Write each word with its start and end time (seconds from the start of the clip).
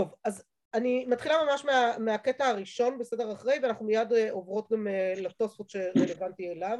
טוב, 0.00 0.14
אז 0.24 0.42
אני 0.74 1.04
מתחילה 1.04 1.34
ממש 1.44 1.64
מה, 1.64 1.98
מהקטע 1.98 2.46
הראשון 2.46 2.98
בסדר 2.98 3.32
אחרי 3.32 3.58
ואנחנו 3.62 3.84
מיד 3.86 4.12
אה, 4.12 4.30
עוברות 4.30 4.72
גם 4.72 4.88
אה, 4.88 5.12
לתוספות 5.16 5.70
שרלוונטי 5.70 6.50
אליו. 6.50 6.78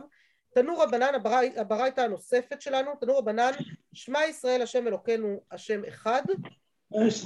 תנור 0.54 0.82
רבנן 0.82 1.14
הברייתא 1.56 2.00
הנוספת 2.00 2.60
שלנו, 2.60 2.90
תנור 3.00 3.18
רבנן 3.18 3.50
שמע 3.92 4.24
ישראל 4.24 4.62
השם 4.62 4.88
אלוקינו 4.88 5.40
השם 5.50 5.84
אחד 5.84 6.22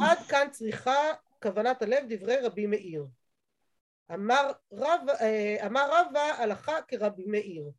עד 0.00 0.18
כאן 0.28 0.48
צריכה 0.50 1.12
כוונת 1.42 1.82
הלב 1.82 2.04
דברי 2.08 2.36
רבי 2.36 2.66
מאיר. 2.66 3.06
אמר 4.14 4.52
רב, 4.72 5.00
אה, 5.20 5.66
אמר 5.66 5.88
רבא 5.92 6.33
הלכה 6.38 6.83
כרבי 6.88 7.24
מאיר. 7.27 7.70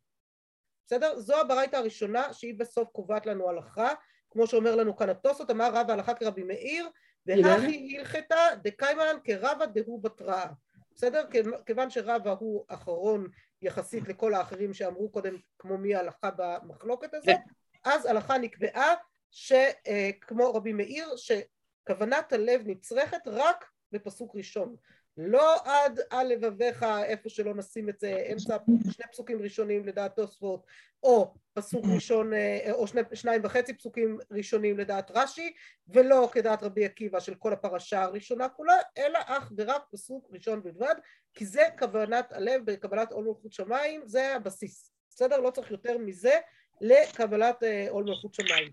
בסדר? 0.86 1.20
זו 1.20 1.40
הברייתא 1.40 1.76
הראשונה 1.76 2.32
שהיא 2.32 2.58
בסוף 2.58 2.88
קובעת 2.88 3.26
לנו 3.26 3.48
הלכה, 3.48 3.94
כמו 4.30 4.46
שאומר 4.46 4.76
לנו 4.76 4.96
כאן 4.96 5.08
התוספות, 5.08 5.50
אמר 5.50 5.70
רבא 5.74 5.92
הלכה 5.92 6.14
כרבי 6.14 6.42
מאיר, 6.42 6.88
והכי 7.26 7.96
הלכתה 7.98 8.36
דקיימן 8.62 9.16
כרבא 9.24 9.66
דהוא 9.66 10.02
בתראה. 10.02 10.46
בסדר? 10.94 11.24
כיוון 11.66 11.90
שרבא 11.90 12.30
הוא 12.38 12.64
אחרון 12.68 13.28
יחסית 13.62 14.08
לכל 14.08 14.34
האחרים 14.34 14.74
שאמרו 14.74 15.08
קודם 15.08 15.36
כמו 15.58 15.78
מי 15.78 15.94
ההלכה 15.94 16.30
במחלוקת 16.36 17.14
הזאת, 17.14 17.26
כן. 17.26 17.40
אז 17.84 18.06
הלכה 18.06 18.38
נקבעה 18.38 18.94
שכמו 19.30 20.54
רבי 20.54 20.72
מאיר 20.72 21.08
שכוונת 21.16 22.32
הלב 22.32 22.62
נצרכת 22.66 23.20
רק 23.26 23.64
בפסוק 23.92 24.36
ראשון 24.36 24.76
לא 25.16 25.56
עד 25.64 26.00
על 26.10 26.26
לבביך 26.26 26.86
איפה 27.04 27.28
שלא 27.28 27.54
נשים 27.54 27.88
את 27.88 28.00
זה 28.00 28.28
אמצע 28.32 28.56
שני 28.90 29.04
פסוקים 29.12 29.42
ראשונים 29.42 29.86
לדעת 29.86 30.16
תוספות 30.16 30.66
או 31.02 31.34
פסוק 31.54 31.84
ראשון 31.94 32.30
או 32.70 32.86
שני, 32.86 33.00
שניים 33.14 33.40
וחצי 33.44 33.74
פסוקים 33.74 34.18
ראשונים 34.30 34.78
לדעת 34.78 35.10
רש"י 35.14 35.54
ולא 35.88 36.28
כדעת 36.32 36.62
רבי 36.62 36.84
עקיבא 36.84 37.20
של 37.20 37.34
כל 37.34 37.52
הפרשה 37.52 38.02
הראשונה 38.02 38.48
כולה 38.48 38.76
אלא 38.98 39.18
אך 39.26 39.52
ורק 39.56 39.82
פסוק 39.90 40.28
ראשון 40.32 40.62
בלבד 40.62 40.94
כי 41.34 41.46
זה 41.46 41.62
כוונת 41.78 42.32
הלב 42.32 42.62
בקבלת 42.64 43.12
עול 43.12 43.24
מלכות 43.24 43.52
שמיים 43.52 44.02
זה 44.06 44.36
הבסיס 44.36 44.92
בסדר? 45.10 45.40
לא 45.40 45.50
צריך 45.50 45.70
יותר 45.70 45.98
מזה 45.98 46.32
לקבלת 46.80 47.62
אה, 47.62 47.86
עול 47.90 48.04
מלכות 48.04 48.34
שמיים 48.34 48.72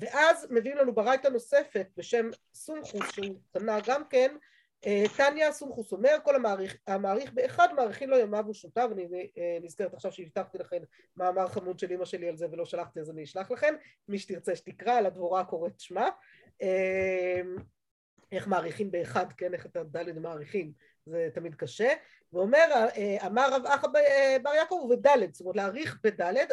ואז 0.00 0.46
מביאים 0.50 0.76
לנו 0.76 0.94
ברייתא 0.94 1.28
נוספת 1.28 1.86
בשם 1.96 2.30
סומכוס 2.54 3.12
שהוא 3.12 3.36
תנא 3.50 3.78
גם 3.86 4.02
כן 4.10 4.36
טניה 5.16 5.46
אה, 5.46 5.52
סומכוס 5.52 5.92
אומר 5.92 6.16
כל 6.22 6.36
המעריך, 6.36 6.76
המעריך 6.86 7.32
באחד 7.32 7.68
מעריכים 7.76 8.10
לו 8.10 8.18
ימיו 8.18 8.44
ושנותיו 8.48 8.90
אני 8.92 9.06
אה, 9.38 9.58
נזכרת 9.62 9.94
עכשיו 9.94 10.12
שהבטחתי 10.12 10.58
לכם 10.58 10.82
מאמר 11.16 11.48
חמוד 11.48 11.78
של 11.78 11.92
אמא 11.92 12.04
שלי 12.04 12.28
על 12.28 12.36
זה 12.36 12.46
ולא 12.52 12.64
שלחתי 12.64 13.00
אז 13.00 13.10
אני 13.10 13.24
אשלח 13.24 13.50
לכם 13.50 13.74
מי 14.08 14.18
שתרצה 14.18 14.56
שתקרא 14.56 14.92
על 14.92 15.06
הדבורה 15.06 15.44
קוראת 15.44 15.80
שמה. 15.80 16.08
אה, 16.62 17.40
איך 18.32 18.48
מעריכים 18.48 18.90
באחד 18.90 19.32
כן? 19.32 19.54
איך 19.54 19.66
את 19.66 19.76
הדלת 19.76 20.16
מעריכים 20.16 20.72
זה 21.06 21.28
תמיד 21.34 21.54
קשה. 21.54 21.92
ואומר 22.32 22.88
אמר 23.26 23.54
רב 23.54 23.66
אחא 23.66 23.86
בר 24.42 24.54
יעקב 24.54 24.74
ובדלת. 24.74 25.34
זאת 25.34 25.40
אומרת 25.40 25.56
להעריך 25.56 25.98
בדלת 26.04 26.52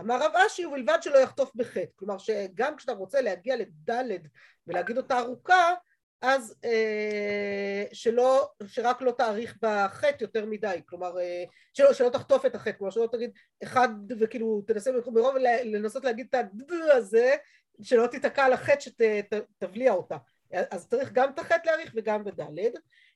אמר 0.00 0.22
רב 0.22 0.32
אשי 0.46 0.66
ובלבד 0.66 0.98
שלא 1.02 1.18
יחטוף 1.18 1.50
בחטא. 1.54 1.90
כלומר 1.96 2.18
שגם 2.18 2.76
כשאתה 2.76 2.92
רוצה 2.92 3.20
להגיע 3.20 3.56
לדלת 3.56 4.20
ולהגיד 4.66 4.96
אותה 4.96 5.18
ארוכה 5.18 5.74
אז 6.22 6.54
אה, 6.64 7.84
שלא, 7.92 8.48
שרק 8.66 9.02
לא 9.02 9.10
תאריך 9.10 9.56
בחטא 9.62 10.16
יותר 10.20 10.46
מדי, 10.46 10.80
כלומר 10.86 11.18
אה, 11.18 11.44
שלא, 11.74 11.92
שלא 11.92 12.08
תחטוף 12.08 12.46
את 12.46 12.54
החטא, 12.54 12.78
כלומר 12.78 12.90
שלא 12.90 13.08
תגיד 13.12 13.30
אחד 13.62 13.88
וכאילו 14.20 14.62
תנסה 14.66 14.90
מרוב 15.06 15.36
לנסות 15.64 16.04
להגיד 16.04 16.26
את 16.30 16.34
הדד 16.34 16.72
הזה, 16.96 17.34
שלא 17.82 18.06
תיתקע 18.06 18.44
על 18.44 18.52
החטא 18.52 18.80
שתבליע 18.80 19.92
אותה, 19.92 20.16
אז 20.52 20.88
צריך 20.88 21.12
גם 21.12 21.30
את 21.30 21.38
החטא 21.38 21.70
להאריך 21.70 21.92
וגם 21.96 22.24
בדלת, 22.24 22.72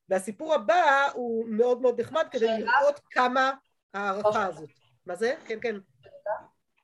והסיפור 0.09 0.55
הבא 0.55 1.09
הוא 1.15 1.49
מאוד 1.49 1.81
מאוד 1.81 2.01
נחמד 2.01 2.25
כדי 2.31 2.47
לראות 2.47 3.01
כמה 3.11 3.51
ההערכה 3.95 4.47
הזאת. 4.47 4.69
מה 5.07 5.15
זה? 5.15 5.35
כן 5.45 5.59
כן, 5.63 5.77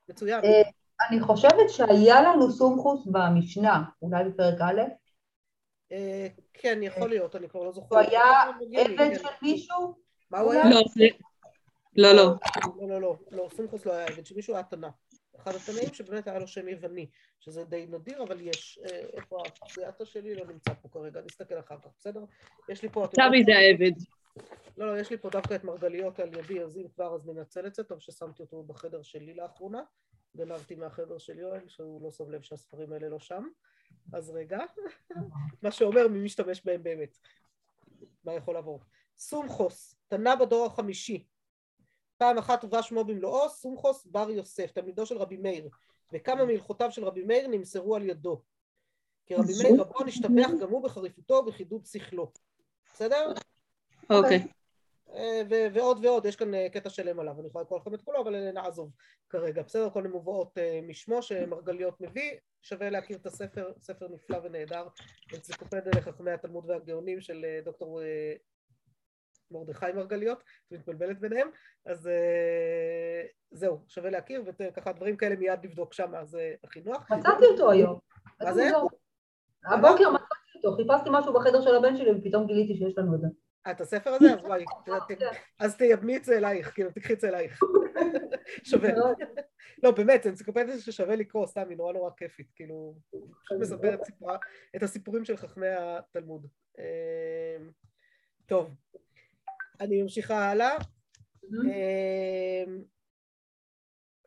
מצוין. 0.09 0.45
אה, 0.45 0.63
אני 1.11 1.21
חושבת 1.21 1.71
שהיה 1.71 2.23
לנו 2.23 2.53
סומכוס 2.53 3.07
במשנה, 3.07 3.83
אולי 4.03 4.25
בפרק 4.25 4.61
א', 4.61 4.83
כן, 6.55 6.79
יכול 6.83 7.09
להיות, 7.09 7.37
אני 7.37 7.49
כבר 7.49 7.63
לא 7.63 7.73
זוכרת. 7.73 7.91
הוא 7.91 7.99
היה 7.99 8.43
עבד 8.85 9.19
של 9.19 9.29
מישהו? 9.43 9.95
מה 10.31 10.39
הוא 10.39 10.53
היה? 10.53 10.65
לא, 10.71 10.81
לא, 11.97 12.13
לא. 12.13 12.35
לא, 12.81 12.89
לא, 12.89 13.01
לא, 13.01 13.17
לא, 13.31 13.49
סומכוס 13.57 13.87
לא 13.87 13.93
היה 13.93 14.07
עבד, 14.07 14.27
שמישהו 14.27 14.55
היה 14.55 14.63
תנא. 14.63 14.89
אחד 15.37 15.55
התנאים 15.55 15.95
שבאמת 15.95 16.29
היה 16.29 16.39
לו 16.39 16.47
שם 16.47 16.69
יווני, 16.69 17.07
שזה 17.41 17.65
די 17.65 17.87
נדיר, 17.89 18.23
אבל 18.23 18.41
יש. 18.41 18.79
אה, 18.85 19.01
איפה 19.13 19.43
הפציעתה 19.47 20.05
שלי? 20.05 20.35
לא 20.35 20.47
נמצא 20.47 20.75
פה 20.75 20.89
כרגע, 20.89 21.21
נסתכל 21.21 21.59
אחר 21.59 21.77
כך, 21.79 21.91
בסדר? 21.99 22.25
יש 22.69 22.83
לי 22.83 22.89
פה... 22.89 23.07
צבי 23.13 23.45
זה 23.45 23.53
העבד. 23.57 23.97
לא, 24.77 24.87
לא, 24.87 25.01
יש 25.01 25.11
לי 25.11 25.19
פה 25.19 25.31
דווקא 25.31 25.55
את 25.55 25.65
מרגליות 25.65 26.21
על 26.21 26.35
ידי, 26.35 26.63
אז 26.63 26.77
אם 26.77 26.89
כבר 26.95 27.15
אז 27.15 27.27
ננצל 27.27 27.67
את 27.67 27.75
זה, 27.75 27.85
טוב 27.85 28.01
ששמתי 28.01 28.43
אותו 28.43 28.63
בחדר 28.63 29.03
שלי 29.03 29.35
לאחרונה, 29.35 29.83
גנבתי 30.37 30.75
מהחדר 30.75 31.19
של 31.19 31.39
יואל, 31.39 31.69
שהוא 31.69 32.03
לא 32.03 32.11
שם 32.11 32.31
לב 32.31 32.43
שהספרים 32.43 32.93
האלה 32.93 33.09
לא 33.09 33.19
שם. 33.19 33.45
אז 34.13 34.31
רגע, 34.31 34.59
מה 35.63 35.71
שאומר 35.71 36.09
מי 36.09 36.25
משתמש 36.25 36.65
בהם 36.65 36.83
באמת. 36.83 37.19
מה 38.25 38.35
יכול 38.35 38.55
לעבור? 38.55 38.81
סומכוס, 39.19 39.95
תנא 40.09 40.35
בדור 40.35 40.67
החמישי. 40.67 41.27
פעם 42.17 42.39
אחת 42.39 42.63
הובא 42.63 42.83
שמו 42.83 43.05
במלואו, 43.05 43.49
סומכוס 43.49 44.07
בר 44.07 44.31
יוסף, 44.31 44.71
תלמידו 44.71 45.07
של 45.07 45.19
רבי 45.19 45.37
מאיר, 45.37 45.69
וכמה 46.13 46.45
מהלכותיו 46.45 46.91
של 46.91 47.05
רבי 47.05 47.23
מאיר 47.23 47.49
נמסרו 47.49 47.97
על 47.97 48.03
ידו. 48.03 48.43
כי 49.27 49.35
רבי 49.35 49.53
מאיר 49.63 49.81
רבו 49.81 50.05
נשתבח 50.05 50.51
גם 50.61 50.69
הוא 50.69 50.83
בחריפותו 50.83 51.35
ובחידוד 51.35 51.87
שכלו. 51.87 52.33
בסדר? 52.95 53.33
אוקיי. 54.11 54.47
אה, 55.15 55.43
ועוד 55.73 56.05
ועוד, 56.05 56.27
יש 56.27 56.37
כאן 56.37 56.55
אה, 56.55 56.69
קטע 56.69 56.91
שלם 56.91 57.21
עליו, 57.21 57.35
אני 57.41 57.49
יכולה 57.49 57.63
לקרוא 57.63 57.79
לכם 57.79 57.95
את 57.95 58.03
כולו, 58.03 58.23
אבל 58.23 58.35
אה, 58.35 58.53
נעזוב 58.53 58.91
כרגע. 59.31 59.63
בסדר, 59.63 59.91
כל 59.91 60.07
המובאות 60.07 60.59
משמו 60.83 61.23
שמרגליות 61.23 62.01
מביא, 62.01 62.33
שווה 62.63 62.91
להכיר 62.91 63.17
את 63.17 63.27
הספר, 63.27 63.73
ספר 63.79 64.09
נפלא 64.09 64.39
ונהדר, 64.45 64.87
אנציקלופדיה 65.35 65.93
לחכמי 65.97 66.31
התלמוד 66.31 66.71
והגאונים 66.71 67.21
של 67.21 67.45
דוקטור 67.65 68.01
מרדכי 69.51 69.93
מרגליות, 69.95 70.45
מתבלבלת 70.71 71.21
ביניהם, 71.21 71.49
אז 71.87 72.11
זהו, 73.51 73.79
שווה 73.89 74.11
להכיר, 74.11 74.43
וככה 74.47 74.93
דברים 74.93 75.17
כאלה 75.17 75.37
מיד 75.37 75.65
לבדוק 75.65 75.93
שם, 75.93 76.15
אז 76.15 76.39
הכי 76.65 76.81
נוח. 76.81 77.13
מצאתי 77.13 77.45
אותו 77.53 77.71
היום. 77.71 77.99
מה 78.43 78.55
זה? 78.55 78.71
הבוקר 79.65 80.11
מצאתי 80.11 80.57
אותו, 80.57 80.77
חיפשתי 80.77 81.09
משהו 81.13 81.33
בחדר 81.33 81.61
של 81.61 81.77
הבן 81.77 81.97
שלי 81.97 82.11
ופתאום 82.11 82.47
גיליתי 82.47 82.77
שיש 82.77 82.99
לנו 82.99 83.15
את 83.15 83.21
זה. 83.21 83.29
את 83.71 83.81
הספר 83.81 84.11
הזה? 84.11 84.35
אז 84.35 84.45
וואי, 84.45 84.65
אז 85.59 85.77
תייבמי 85.77 86.17
את 86.17 86.25
זה 86.25 86.39
אלייך, 86.39 86.75
כאילו, 86.75 86.91
תקחי 86.91 87.13
את 87.13 87.21
זה 87.21 87.29
אלייך. 87.29 87.61
שווה. 88.65 88.91
לא, 89.83 89.91
באמת, 89.91 90.23
זה 90.23 90.31
אנציקלופדיה 90.31 90.79
ששווה 90.79 91.17
לקרוא, 91.17 91.47
סתם, 91.47 91.69
היא 91.69 91.77
נורא 91.77 91.93
נורא 91.93 92.11
כיפית, 92.17 92.51
כאילו, 92.55 92.95
מספרת 93.61 94.01
את 94.77 94.83
הסיפורים 94.83 95.25
של 95.25 95.37
חכמי 95.37 95.67
התלמוד. 95.69 96.47
אמ, 96.79 97.71
טוב, 98.47 98.75
אני 99.81 100.03
ממשיכה 100.03 100.51
הלאה. 100.51 100.77
אמ, 101.45 102.83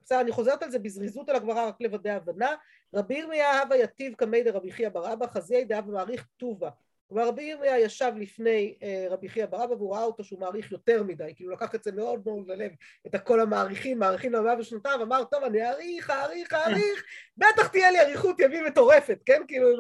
בסדר, 0.04 0.22
אני 0.22 0.32
חוזרת 0.32 0.64
על 0.64 0.72
זה 0.72 0.80
בזריזות 0.80 1.30
על 1.30 1.36
הגברה 1.36 1.68
רק 1.68 1.82
לוודא 1.82 2.12
הבנה. 2.12 2.56
רבי 2.96 3.14
ירמיה 3.14 3.62
הווה 3.62 3.78
יתיב 3.78 4.14
קמי 4.14 4.44
דרבי 4.44 4.72
חייא 4.72 4.90
בר 4.90 5.14
אבא 5.14 5.28
חזייה 5.28 5.66
דאב 5.66 5.90
ומעריך 5.90 6.28
טובה 6.38 6.70
כלומר 7.12 7.28
רבי 7.28 7.44
ירמיה 7.44 7.80
ישב 7.80 8.12
לפני 8.18 8.76
אה, 8.84 9.06
רבי 9.10 9.30
חייא 9.30 9.46
ברבא 9.46 9.74
והוא 9.74 9.96
ראה 9.96 10.04
אותו 10.04 10.24
שהוא 10.24 10.40
מעריך 10.40 10.72
יותר 10.72 11.04
מדי, 11.04 11.34
כאילו 11.36 11.52
לקח 11.52 11.76
את 11.76 11.84
זה 11.84 11.92
מאוד 11.92 12.22
מאוד 12.26 12.48
ללב, 12.48 12.72
את 13.08 13.16
הכל 13.16 13.40
המעריכים, 13.40 14.00
מעריכים 14.00 14.34
למאה 14.34 14.60
ושנותיו, 14.60 15.00
אמר 15.02 15.24
טוב 15.24 15.44
אני 15.44 15.64
אעריך, 15.64 16.10
אעריך, 16.10 16.54
אעריך, 16.54 17.04
בטח 17.38 17.68
תהיה 17.68 17.92
לי 17.92 18.00
אריכות 18.00 18.40
ימים 18.40 18.66
מטורפת, 18.66 19.20
כן? 19.26 19.42
כאילו 19.48 19.70
עם 19.70 19.76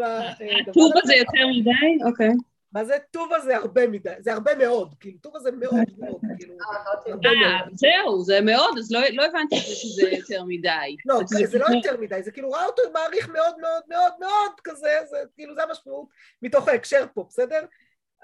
הדבר 0.59 0.73
טוב 0.73 0.91
הזה 1.03 1.15
יותר 1.15 1.47
מדי? 1.59 2.09
אוקיי. 2.09 2.50
מה 2.73 2.85
זה? 2.85 2.97
טובה 3.11 3.39
זה 3.39 3.57
הרבה 3.57 3.87
מדי, 3.87 4.13
זה 4.19 4.33
הרבה 4.33 4.55
מאוד, 4.55 4.95
כאילו, 4.99 5.17
טובה 5.19 5.39
זה 5.39 5.51
מאוד 5.51 5.73
מאוד, 5.97 6.21
כאילו, 6.37 6.55
אה, 7.25 7.59
זהו, 7.73 8.23
זה 8.23 8.41
מאוד, 8.41 8.77
אז 8.77 8.91
לא, 8.91 8.99
לא 9.13 9.25
הבנתי 9.25 9.55
שזה 9.55 10.09
יותר 10.09 10.43
מדי. 10.43 10.95
לא, 11.05 11.19
זה 11.27 11.59
לא 11.59 11.65
יותר 11.75 12.01
מדי, 12.01 12.23
זה 12.23 12.31
כאילו, 12.31 12.51
ראה 12.51 12.65
אותו 12.65 12.81
מעריך 12.93 13.29
מאוד 13.29 13.59
מאוד 13.61 13.83
מאוד 13.87 14.13
מאוד 14.19 14.51
כזה, 14.63 14.89
זה 15.09 15.17
כאילו, 15.35 15.55
זה 15.55 15.63
המשמעות 15.63 16.07
מתוך 16.41 16.67
ההקשר 16.67 17.05
פה, 17.13 17.25
בסדר? 17.29 17.65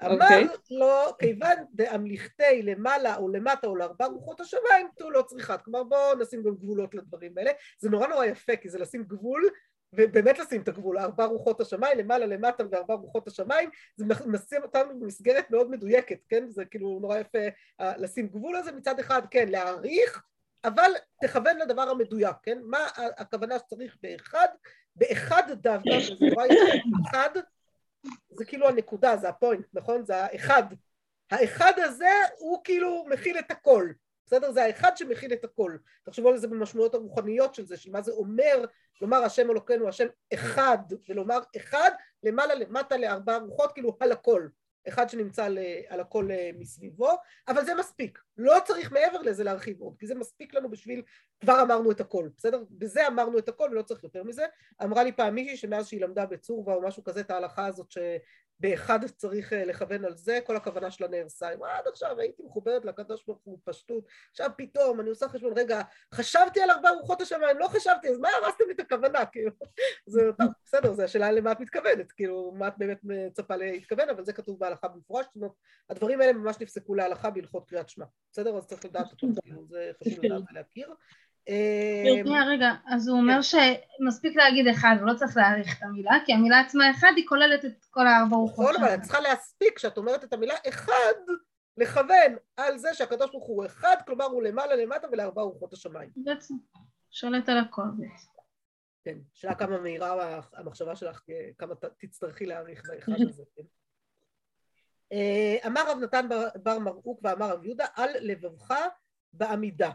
אמר 0.04 0.12
אוקיי. 0.12 0.46
לו, 0.70 1.16
כיוון 1.18 1.56
דאמליכתי 1.74 2.62
למעלה 2.62 3.16
או 3.16 3.28
למטה 3.28 3.66
או 3.66 3.76
לארבע 3.76 4.06
רוחות 4.06 4.40
השמיים, 4.40 4.88
תו 4.98 5.10
לא 5.10 5.22
צריכה. 5.22 5.58
כלומר, 5.58 5.84
בואו 5.84 6.18
נשים 6.18 6.42
גם 6.42 6.54
גבולות 6.54 6.94
לדברים 6.94 7.32
האלה. 7.36 7.50
זה 7.78 7.90
נורא 7.90 8.06
נורא 8.06 8.24
יפה, 8.24 8.56
כי 8.56 8.68
זה 8.68 8.78
לשים 8.78 9.02
גבול 9.02 9.50
ובאמת 9.92 10.38
לשים 10.38 10.60
את 10.60 10.68
הגבול, 10.68 10.98
ארבע 10.98 11.24
רוחות 11.24 11.60
השמיים, 11.60 11.98
למעלה 11.98 12.26
למטה 12.26 12.64
וארבע 12.70 12.94
רוחות 12.94 13.26
השמיים, 13.28 13.70
זה 13.96 14.04
משים 14.26 14.62
אותנו 14.62 15.00
במסגרת 15.00 15.50
מאוד 15.50 15.70
מדויקת, 15.70 16.18
כן? 16.28 16.48
זה 16.48 16.64
כאילו 16.64 16.98
נורא 17.02 17.18
יפה 17.18 17.38
לשים 17.80 18.28
גבול 18.28 18.56
הזה, 18.56 18.72
מצד 18.72 18.98
אחד 18.98 19.22
כן, 19.30 19.48
להעריך, 19.48 20.22
אבל 20.64 20.90
תכוון 21.22 21.58
לדבר 21.58 21.82
המדויק, 21.82 22.36
כן? 22.42 22.58
מה 22.62 22.86
הכוונה 22.96 23.58
שצריך 23.58 23.96
באחד? 24.02 24.48
באחד 24.96 25.42
דווקא, 25.52 25.88
וזה 25.88 26.26
נורא 26.30 26.46
יפה, 26.46 26.78
אחד 27.10 27.30
זה 28.30 28.44
כאילו 28.44 28.68
הנקודה, 28.68 29.16
זה 29.16 29.28
הפוינט, 29.28 29.66
נכון? 29.74 30.04
זה 30.04 30.16
האחד. 30.16 30.62
האחד 31.30 31.72
הזה 31.76 32.10
הוא 32.38 32.60
כאילו 32.64 33.04
מכיל 33.08 33.38
את 33.38 33.50
הכל, 33.50 33.88
בסדר? 34.28 34.52
זה 34.52 34.64
האחד 34.64 34.96
שמכיל 34.96 35.32
את 35.32 35.44
הכל. 35.44 35.76
תחשבו 36.04 36.28
על 36.28 36.36
זה 36.36 36.48
במשמעויות 36.48 36.94
הרוחניות 36.94 37.54
של 37.54 37.66
זה, 37.66 37.76
של 37.76 37.90
מה 37.90 38.02
זה 38.02 38.12
אומר 38.12 38.64
לומר 39.00 39.24
השם 39.24 39.50
אלוקינו 39.50 39.88
השם 39.88 40.06
אחד, 40.34 40.78
ולומר 41.08 41.38
אחד 41.56 41.90
למעלה 42.22 42.54
למטה 42.54 42.96
לארבע 42.96 43.36
רוחות, 43.36 43.72
כאילו 43.72 43.96
על 44.00 44.12
הכל. 44.12 44.48
אחד 44.88 45.08
שנמצא 45.08 45.44
על, 45.88 46.00
הכל 46.00 46.30
אה, 46.30 46.50
מסביבו, 46.58 47.10
אבל 47.48 47.64
זה 47.64 47.74
מספיק. 47.74 48.18
לא 48.36 48.56
צריך 48.64 48.92
מעבר 48.92 49.22
לזה 49.22 49.44
להרחיב 49.44 49.80
עוד, 49.80 49.96
כי 49.98 50.06
זה 50.06 50.14
מספיק 50.14 50.54
לנו 50.54 50.70
בשביל, 50.70 51.02
כבר 51.40 51.62
אמרנו 51.62 51.90
את 51.90 52.00
הכל, 52.00 52.28
בסדר? 52.36 52.62
בזה 52.70 53.06
אמרנו 53.06 53.38
את 53.38 53.48
הכל 53.48 53.68
ולא 53.70 53.82
צריך 53.82 54.04
יותר 54.04 54.24
מזה. 54.24 54.46
אמרה 54.82 55.04
לי 55.04 55.12
פעם 55.12 55.34
מישהי 55.34 55.56
שמאז 55.56 55.88
שהיא 55.88 56.00
למדה 56.00 56.26
בצורבה 56.26 56.74
או 56.74 56.82
משהו 56.82 57.04
כזה, 57.04 57.20
את 57.20 57.30
ההלכה 57.30 57.66
הזאת 57.66 57.90
ש... 57.90 57.98
באחד 58.60 59.04
צריך 59.04 59.52
אה, 59.52 59.64
לכוון 59.64 60.04
על 60.04 60.16
זה, 60.16 60.38
כל 60.46 60.56
הכוונה 60.56 60.90
שלה 60.90 61.08
נהרסה. 61.08 61.50
אם 61.54 61.62
עד 61.62 61.86
עכשיו 61.86 62.20
הייתי 62.20 62.42
מחוברת 62.42 62.84
לקדוש 62.84 63.24
ברוך 63.26 63.40
הוא 63.44 63.58
פשטות, 63.64 64.04
עכשיו 64.30 64.50
פתאום 64.56 65.00
אני 65.00 65.10
עושה 65.10 65.28
חשבון, 65.28 65.52
רגע, 65.58 65.80
חשבתי 66.14 66.60
על 66.60 66.70
ארבע 66.70 66.90
רוחות 66.90 67.20
השמיים, 67.20 67.58
לא 67.58 67.68
חשבתי, 67.68 68.08
אז 68.08 68.18
מה 68.18 68.28
הרסתם 68.28 68.64
לי 68.66 68.72
את 68.72 68.80
הכוונה, 68.80 69.26
כאילו? 69.26 69.50
זה 70.06 70.20
טוב, 70.38 70.48
בסדר, 70.64 70.92
זו 70.92 71.02
השאלה 71.02 71.32
למה 71.32 71.52
את 71.52 71.60
מתכוונת, 71.60 72.12
כאילו, 72.12 72.52
מה 72.52 72.68
את 72.68 72.74
באמת 72.78 73.00
מצפה 73.02 73.56
להתכוון, 73.56 74.08
אבל 74.08 74.24
זה 74.24 74.32
כתוב 74.32 74.58
בהלכה 74.58 74.88
במפורש, 74.88 75.26
זאת 75.34 75.52
הדברים 75.90 76.20
האלה 76.20 76.32
ממש 76.32 76.56
נפסקו 76.60 76.94
להלכה 76.94 77.30
בהלכות 77.30 77.68
קריאת 77.68 77.88
שמע, 77.88 78.04
בסדר? 78.32 78.56
אז 78.56 78.66
צריך 78.66 78.84
לדעת 78.84 79.10
אותו, 79.12 79.26
כאילו, 79.42 79.66
זה 79.68 79.90
חשוב 80.04 80.24
לדעת 80.24 80.42
ולהכיר. 80.50 80.94
שנייה, 82.22 82.44
רגע, 82.44 82.72
אז 82.86 83.08
הוא 83.08 83.18
אומר 83.18 83.40
שמספיק 83.42 84.36
להגיד 84.36 84.66
אחד 84.66 84.96
ולא 85.00 85.14
צריך 85.14 85.36
להעריך 85.36 85.78
את 85.78 85.82
המילה, 85.82 86.12
כי 86.26 86.32
המילה 86.32 86.60
עצמה 86.60 86.90
אחד 86.90 87.12
היא 87.16 87.24
כוללת 87.28 87.64
את 87.64 87.84
כל 87.90 88.06
הארבע 88.06 88.36
רוחות. 88.36 88.70
נכון, 88.70 88.84
אבל 88.84 88.94
את 88.94 89.02
צריכה 89.02 89.20
להספיק, 89.20 89.76
כשאת 89.76 89.96
אומרת 89.96 90.24
את 90.24 90.32
המילה 90.32 90.54
אחד, 90.68 91.14
לכוון 91.76 92.36
על 92.56 92.78
זה 92.78 92.94
שהקדוש 92.94 93.30
ברוך 93.30 93.46
הוא 93.46 93.66
אחד, 93.66 93.96
כלומר 94.06 94.24
הוא 94.24 94.42
למעלה 94.42 94.76
למטה 94.76 95.06
ולארבע 95.12 95.42
רוחות 95.42 95.72
השמיים. 95.72 96.10
בעצם, 96.16 96.54
שולט 97.10 97.48
על 97.48 97.58
הכל 97.58 97.82
בעצם. 97.96 98.28
כן, 99.04 99.18
שאלה 99.34 99.54
כמה 99.54 99.78
מהירה 99.78 100.40
המחשבה 100.52 100.96
שלך, 100.96 101.22
כמה 101.58 101.74
תצטרכי 101.98 102.46
להעריך 102.46 102.82
באחד 102.88 103.12
הזה, 103.28 103.42
כן. 103.56 103.62
אמר 105.66 105.90
רב 105.90 105.98
נתן 105.98 106.28
בר 106.62 106.78
מרעוק 106.78 107.20
ואמר 107.22 107.50
רב 107.50 107.64
יהודה, 107.64 107.86
על 107.94 108.10
לבבך 108.20 108.74
בעמידה. 109.32 109.90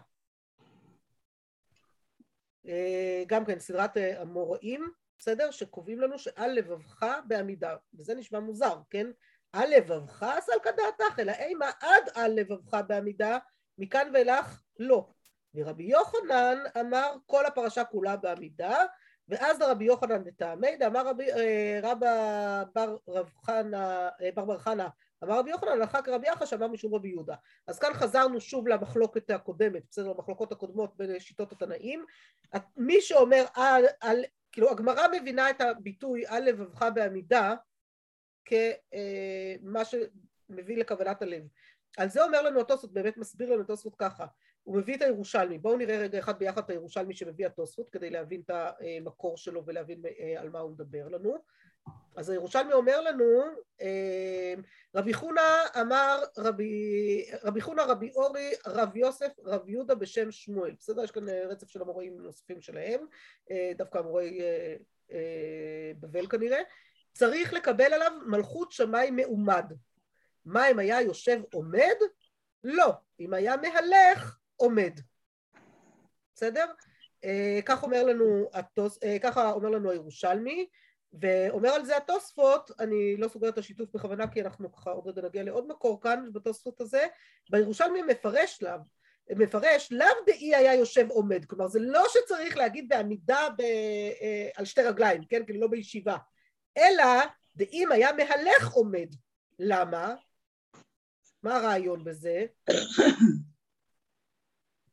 גם 3.27 3.45
כן 3.45 3.59
סדרת 3.59 3.97
המוראים, 4.17 4.91
בסדר? 5.17 5.51
שקובעים 5.51 5.99
לנו 5.99 6.19
שעל 6.19 6.51
לבבך 6.51 7.05
בעמידה, 7.27 7.75
וזה 7.93 8.15
נשמע 8.15 8.39
מוזר, 8.39 8.77
כן? 8.89 9.07
על 9.53 9.69
לבבך 9.69 10.23
על 10.23 10.59
כדעתך, 10.63 11.19
אלא 11.19 11.31
אימה 11.31 11.71
עד 11.81 12.03
על 12.13 12.31
לבבך 12.31 12.77
בעמידה, 12.87 13.37
מכאן 13.77 14.09
ואילך 14.13 14.63
לא. 14.79 15.09
ורבי 15.55 15.83
יוחנן 15.83 16.57
אמר 16.79 17.15
כל 17.25 17.45
הפרשה 17.45 17.83
כולה 17.83 18.17
בעמידה, 18.17 18.77
ואז 19.27 19.61
לרבי 19.61 19.85
יוחנן 19.85 20.23
דתעמי, 20.23 20.77
דאמר 20.77 21.07
רבי 21.07 21.27
רבא 21.83 22.63
בר 22.75 22.97
רב 23.07 23.29
חנה, 23.45 24.09
בר 24.35 24.45
בר 24.45 24.57
חנה 24.57 24.87
אמר 25.23 25.39
רבי 25.39 25.49
יוחנן, 25.49 25.71
הלכה 25.71 26.01
כרבי 26.01 26.27
יחש, 26.27 26.53
אמר 26.53 26.67
משום 26.67 26.95
רבי 26.95 27.09
יהודה. 27.09 27.35
אז 27.67 27.79
כאן 27.79 27.93
חזרנו 27.93 28.41
שוב 28.41 28.67
למחלוקת 28.67 29.29
הקודמת, 29.29 29.83
בסדר, 29.89 30.13
למחלוקות 30.13 30.51
הקודמות 30.51 30.93
בשיטות 30.97 31.51
התנאים. 31.51 32.05
מי 32.77 33.01
שאומר 33.01 33.45
על, 33.55 33.85
על 34.01 34.23
כאילו 34.51 34.71
הגמרא 34.71 35.07
מבינה 35.11 35.49
את 35.49 35.61
הביטוי 35.61 36.25
על 36.27 36.43
לבבך 36.43 36.85
בעמידה 36.95 37.55
כמה 38.45 39.81
שמביא 39.85 40.77
לכוונת 40.77 41.21
הלב. 41.21 41.43
על 41.97 42.09
זה 42.09 42.23
אומר 42.23 42.41
לנו 42.41 42.61
התוספות, 42.61 42.93
באמת 42.93 43.17
מסביר 43.17 43.49
לנו 43.49 43.61
התוספות 43.61 43.95
ככה, 43.95 44.25
הוא 44.63 44.77
מביא 44.77 44.95
את 44.95 45.01
הירושלמי, 45.01 45.57
בואו 45.57 45.77
נראה 45.77 45.97
רגע 45.97 46.19
אחד 46.19 46.39
ביחד 46.39 46.63
את 46.63 46.69
הירושלמי 46.69 47.13
שמביא 47.13 47.45
התוספות 47.45 47.89
כדי 47.89 48.09
להבין 48.09 48.41
את 48.41 48.49
המקור 48.49 49.37
שלו 49.37 49.65
ולהבין 49.65 50.01
על 50.37 50.49
מה 50.49 50.59
הוא 50.59 50.71
מדבר 50.71 51.07
לנו. 51.07 51.37
אז 52.15 52.29
הירושלמי 52.29 52.73
אומר 52.73 53.01
לנו, 53.01 53.41
רבי 54.95 55.13
חונה 55.13 55.63
אמר 55.81 56.23
רבי, 56.37 57.25
רבי 57.43 57.61
חונה, 57.61 57.83
רבי 57.83 58.11
אורי, 58.15 58.51
רב 58.67 58.97
יוסף, 58.97 59.31
רב 59.45 59.69
יהודה 59.69 59.95
בשם 59.95 60.31
שמואל. 60.31 60.71
בסדר? 60.79 61.03
יש 61.03 61.11
כאן 61.11 61.29
רצף 61.29 61.67
של 61.67 61.81
המוראים 61.81 62.17
נוספים 62.21 62.61
שלהם, 62.61 63.05
דווקא 63.77 63.97
המורי 63.97 64.41
בבל 65.99 66.27
כנראה. 66.27 66.61
צריך 67.13 67.53
לקבל 67.53 67.93
עליו 67.93 68.11
מלכות 68.25 68.71
שמיים 68.71 69.15
מעומד. 69.15 69.65
מה 70.45 70.71
אם 70.71 70.79
היה 70.79 71.01
יושב 71.01 71.39
עומד? 71.53 71.95
לא. 72.63 72.93
אם 73.19 73.33
היה 73.33 73.55
מהלך, 73.57 74.37
עומד. 74.55 74.99
בסדר? 76.35 76.65
כך 77.65 77.83
אומר 77.83 78.03
לנו, 78.03 78.49
ככה 79.21 79.51
אומר 79.51 79.69
לנו 79.69 79.91
הירושלמי. 79.91 80.67
ואומר 81.21 81.69
על 81.69 81.85
זה 81.85 81.97
התוספות, 81.97 82.71
אני 82.79 83.17
לא 83.17 83.27
סוגרת 83.27 83.53
את 83.53 83.57
השיתוף 83.57 83.89
בכוונה 83.93 84.27
כי 84.27 84.41
אנחנו 84.41 84.71
ככה 84.71 84.91
עוד 84.91 85.07
רגע 85.07 85.21
נגיע 85.21 85.43
לעוד 85.43 85.67
מקור 85.67 86.01
כאן 86.01 86.29
בתוספות 86.33 86.81
הזה, 86.81 87.07
בירושלמי 87.49 88.01
מפרש 88.01 88.63
לאו, 88.63 88.77
מפרש 89.29 89.91
לאו 89.91 90.07
דאי 90.25 90.55
היה 90.55 90.75
יושב 90.75 91.09
עומד, 91.09 91.45
כלומר 91.45 91.67
זה 91.67 91.79
לא 91.79 92.03
שצריך 92.09 92.57
להגיד 92.57 92.89
בעמידה 92.89 93.47
ב, 93.57 93.61
אה, 93.61 94.49
על 94.55 94.65
שתי 94.65 94.81
רגליים, 94.81 95.25
כן, 95.29 95.45
כאילו 95.45 95.61
לא 95.61 95.67
בישיבה, 95.67 96.17
אלא 96.77 97.05
דאם 97.55 97.91
היה 97.91 98.13
מהלך 98.13 98.71
עומד, 98.71 99.07
למה? 99.59 100.15
מה 101.43 101.55
הרעיון 101.55 102.03
בזה? 102.03 102.45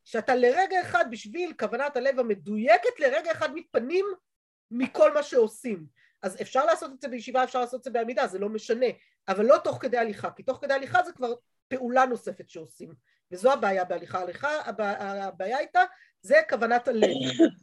שאתה 0.03 0.35
לרגע 0.35 0.81
אחד 0.81 1.05
בשביל 1.11 1.53
כוונת 1.59 1.97
הלב 1.97 2.19
המדויקת 2.19 2.99
לרגע 2.99 3.31
אחד 3.31 3.53
מתפנים 3.53 4.05
מכל 4.71 5.13
מה 5.13 5.23
שעושים 5.23 5.85
אז 6.23 6.41
אפשר 6.41 6.65
לעשות 6.65 6.91
את 6.91 7.01
זה 7.01 7.07
בישיבה, 7.07 7.43
אפשר 7.43 7.59
לעשות 7.59 7.79
את 7.79 7.83
זה 7.83 7.89
בעמידה, 7.91 8.27
זה 8.27 8.39
לא 8.39 8.49
משנה, 8.49 8.85
אבל 9.27 9.45
לא 9.45 9.57
תוך 9.63 9.77
כדי 9.81 9.97
הליכה, 9.97 10.31
כי 10.31 10.43
תוך 10.43 10.57
כדי 10.61 10.73
הליכה 10.73 11.03
זה 11.03 11.11
כבר 11.11 11.33
פעולה 11.67 12.05
נוספת 12.05 12.49
שעושים, 12.49 12.93
וזו 13.31 13.51
הבעיה 13.51 13.85
בהליכה 13.85 14.19
הליכה, 14.19 14.49
הבעיה 14.67 15.57
הייתה, 15.57 15.81
זה 16.21 16.35
כוונת 16.49 16.87
הלב, 16.87 17.09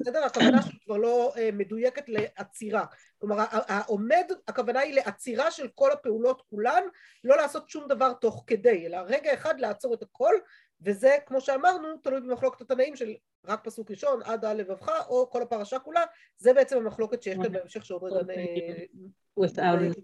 בסדר? 0.01 0.25
הכוונה 0.25 0.63
שהיא 0.63 0.81
כבר 0.85 0.97
לא 0.97 1.33
uh, 1.35 1.39
מדויקת 1.53 2.05
לעצירה, 2.09 2.85
כלומר 3.19 3.45
העומד, 3.51 4.25
הכוונה 4.49 4.81
היא 4.81 4.95
לעצירה 4.95 5.51
של 5.51 5.69
כל 5.75 5.93
הפעולות 5.93 6.43
כולן, 6.51 6.83
לא 7.25 7.37
לעשות 7.37 7.69
שום 7.69 7.89
דבר 7.89 8.13
תוך 8.13 8.45
כדי, 8.47 8.87
אלא 8.87 8.99
רגע 9.07 9.35
אחד 9.35 9.61
לעצור 9.61 9.95
את 9.95 10.03
הכל, 10.03 10.35
וזה 10.83 11.17
כמו 11.27 11.41
שאמרנו 11.41 11.89
תלוי 12.03 12.21
במחלוקת 12.21 12.61
התנאים 12.61 12.97
של 12.97 13.15
רק 13.45 13.65
פסוק 13.65 13.91
ראשון 13.91 14.23
עד 14.25 14.45
על 14.45 14.57
לבבך 14.57 14.89
או 15.09 15.31
כל 15.31 15.43
הפרשה 15.43 15.79
כולה 15.79 16.05
זה 16.39 16.53
בעצם 16.53 16.77
המחלוקת 16.77 17.23
שיש 17.23 17.37
כאן 17.43 17.53
בהמשך 17.53 17.85
שעוד 17.85 18.03
רגע 18.03 18.21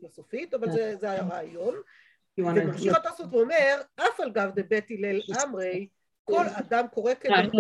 בסופית 0.03 0.55
אבל 0.55 0.71
זה 0.71 1.11
היה 1.11 1.23
רעיון 1.23 1.75
וממשיך 2.39 2.97
התוספות 2.97 3.27
ואומר 3.31 3.81
אף 3.97 4.21
על 4.21 4.31
גב 4.31 4.51
דבית 4.55 4.91
הלל 4.91 5.21
אמרי 5.45 5.89
כל 6.25 6.45
אדם 6.53 6.87
קורא 6.89 7.15
כדרכו 7.15 7.59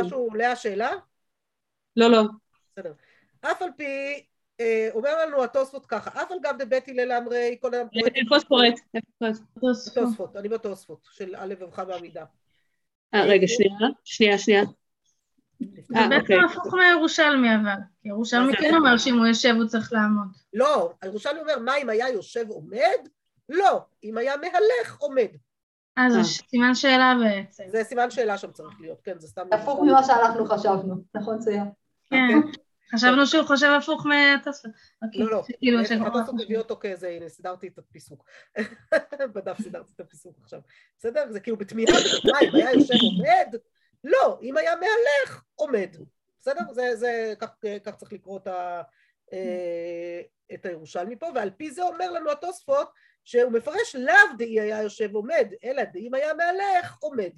משהו 0.00 0.18
עולה 0.18 0.52
השאלה? 0.52 0.90
לא 1.96 2.10
לא. 2.10 2.22
בסדר. 2.72 2.92
אף 3.40 3.62
על 3.62 3.70
פי 3.76 4.24
אומר 4.94 5.26
לנו 5.26 5.44
התוספות 5.44 5.86
ככה, 5.86 6.22
אף 6.22 6.30
על 6.30 6.38
גב 6.42 6.54
דבית 6.58 6.88
הלל 6.88 7.12
אמרי, 7.12 7.56
כל 7.60 7.74
אדם 7.74 7.86
קורא... 7.88 8.08
איפה 8.14 8.36
את 8.36 8.44
קוראת? 8.44 8.74
בתוספות, 9.56 10.36
אני 10.36 10.48
בתוספות, 10.48 10.98
של 11.10 11.34
על 11.34 11.48
לבבך 11.48 11.78
בעמידה. 11.78 12.24
אה, 13.14 13.24
רגע, 13.24 13.46
שנייה, 13.46 13.72
שנייה, 14.04 14.38
שנייה. 14.38 14.62
זה 15.60 15.98
בעצם 16.10 16.34
הפוך 16.44 16.74
מהירושלמי 16.74 17.48
אבל, 17.54 17.80
כי 18.02 18.08
ירושלמי 18.08 18.56
כן 18.56 18.74
אומר 18.74 18.98
שאם 18.98 19.18
הוא 19.18 19.26
יושב 19.26 19.54
הוא 19.56 19.66
צריך 19.66 19.92
לעמוד. 19.92 20.28
לא, 20.52 20.92
הירושלמי 21.02 21.40
אומר, 21.40 21.58
מה 21.58 21.76
אם 21.76 21.88
היה 21.88 22.08
יושב 22.08 22.48
עומד? 22.48 23.08
לא, 23.48 23.80
אם 24.04 24.18
היה 24.18 24.34
מהלך 24.36 24.96
עומד. 24.98 25.28
אה, 25.98 26.10
זה 26.10 26.22
סימן 26.22 26.74
שאלה 26.74 27.14
בעצם. 27.24 27.64
זה 27.68 27.84
סימן 27.84 28.10
שאלה 28.10 28.38
שם 28.38 28.52
צריך 28.52 28.80
להיות, 28.80 29.00
כן, 29.04 29.18
זה 29.18 29.28
סתם... 29.28 29.42
הפוך 29.52 29.80
ממה 29.82 30.04
שאנחנו 30.04 30.46
חשבנו, 30.46 30.94
נכון 31.14 31.38
ציין? 31.38 31.70
כן. 32.10 32.38
חשבנו 32.94 33.26
שהוא 33.26 33.46
חושב 33.46 33.70
הפוך 33.78 34.06
מהתוספות. 34.06 34.72
לא, 35.14 35.30
לא, 35.30 35.80
התוספות 36.06 36.40
הביא 36.44 36.58
אותו 36.58 36.76
כאיזה, 36.76 37.08
הנה, 37.08 37.28
סידרתי 37.28 37.68
את 37.68 37.78
הפיסוק. 37.78 38.24
בדף 39.34 39.56
סידרתי 39.62 39.92
את 39.94 40.00
הפיסוק 40.00 40.38
עכשיו. 40.42 40.60
בסדר? 40.98 41.24
זה 41.30 41.40
כאילו 41.40 41.56
בתמיהה, 41.56 41.92
מה, 42.32 42.38
אם 42.40 42.54
היה 42.54 42.72
יושב 42.72 42.94
עומד? 42.94 43.56
לא, 44.04 44.38
אם 44.42 44.56
היה 44.56 44.72
מהלך, 44.76 45.42
עומד. 45.54 45.96
בסדר? 46.40 46.72
זה, 46.94 47.34
כך 47.84 47.96
צריך 47.96 48.12
לקרוא 48.12 48.40
את 50.54 50.66
הירושלמי 50.66 51.16
פה, 51.16 51.26
ועל 51.34 51.50
פי 51.50 51.70
זה 51.70 51.82
אומר 51.82 52.10
לנו 52.10 52.30
התוספות, 52.30 52.88
שהוא 53.24 53.52
מפרש 53.52 53.96
לאו 53.96 54.36
דאי 54.38 54.60
היה 54.60 54.82
יושב 54.82 55.14
עומד, 55.14 55.48
אלא 55.64 55.82
דאם 55.84 56.14
היה 56.14 56.34
מהלך, 56.34 56.96
עומד. 57.00 57.30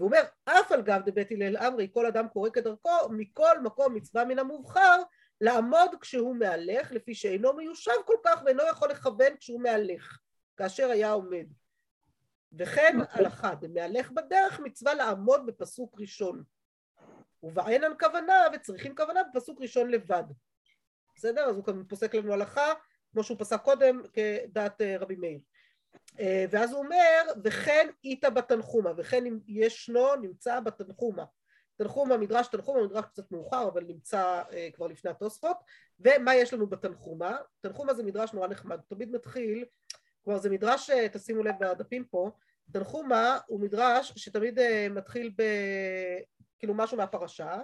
והוא 0.00 0.08
אומר, 0.08 0.22
אף 0.44 0.72
על 0.72 0.82
גב 0.82 1.00
דבית 1.04 1.30
הלל 1.30 1.56
אמרי, 1.56 1.88
כל 1.92 2.06
אדם 2.06 2.28
קורא 2.28 2.50
כדרכו, 2.50 3.08
מכל 3.10 3.60
מקום 3.60 3.94
מצווה 3.94 4.24
מן 4.24 4.38
המובחר, 4.38 5.02
לעמוד 5.40 5.90
כשהוא 6.00 6.36
מהלך, 6.36 6.92
לפי 6.92 7.14
שאינו 7.14 7.52
מיושב 7.52 7.92
כל 8.04 8.14
כך 8.24 8.42
ואינו 8.44 8.62
יכול 8.70 8.90
לכוון 8.90 9.36
כשהוא 9.40 9.62
מהלך, 9.62 10.18
כאשר 10.56 10.90
היה 10.90 11.10
עומד. 11.12 11.46
וכן 12.58 12.98
הלכה, 13.10 13.54
דמהלך 13.54 14.10
בדרך 14.10 14.60
מצווה 14.60 14.94
לעמוד 14.94 15.46
בפסוק 15.46 16.00
ראשון. 16.00 16.42
ובעינן 17.42 17.92
כוונה, 18.00 18.44
וצריכים 18.54 18.96
כוונה 18.96 19.20
בפסוק 19.24 19.60
ראשון 19.60 19.90
לבד. 19.90 20.24
בסדר? 21.16 21.44
אז 21.44 21.56
הוא 21.56 21.64
כאן 21.64 21.84
פוסק 21.84 22.14
לנו 22.14 22.32
הלכה, 22.32 22.72
כמו 23.12 23.22
שהוא 23.22 23.38
פסק 23.38 23.60
קודם, 23.62 24.02
כדעת 24.12 24.80
אה, 24.80 24.96
רבי 24.98 25.16
מאיר. 25.16 25.40
אה, 26.20 26.44
ואז 26.50 26.72
הוא 26.72 26.84
אומר, 26.84 27.22
וכן 27.44 27.88
איתה 28.04 28.30
בתנחומה, 28.30 28.90
וכן 28.96 29.24
ישנו, 29.46 30.16
נמצא 30.16 30.60
בתנחומה. 30.60 31.24
תנחומה, 31.76 32.16
מדרש 32.16 32.48
תנחומה, 32.48 32.82
מדרש 32.82 33.04
קצת 33.04 33.32
מאוחר, 33.32 33.68
אבל 33.68 33.84
נמצא 33.84 34.42
אה, 34.52 34.68
כבר 34.74 34.86
לפני 34.86 35.10
התוספות. 35.10 35.56
ומה 36.00 36.34
יש 36.34 36.54
לנו 36.54 36.66
בתנחומה? 36.66 37.36
תנחומה 37.60 37.94
זה 37.94 38.02
מדרש 38.02 38.32
נורא 38.32 38.48
נחמד, 38.48 38.80
תמיד 38.88 39.10
מתחיל, 39.10 39.64
כלומר 40.24 40.38
זה 40.38 40.50
מדרש, 40.50 40.90
אה, 40.90 41.08
תשימו 41.08 41.42
לב 41.42 41.54
בדפים 41.60 42.04
פה, 42.04 42.30
תנחומה 42.72 43.38
הוא 43.46 43.60
מדרש 43.60 44.12
שתמיד 44.16 44.58
מתחיל 44.90 45.32
ב... 45.36 45.42
כאילו 46.58 46.74
משהו 46.74 46.96
מהפרשה, 46.96 47.60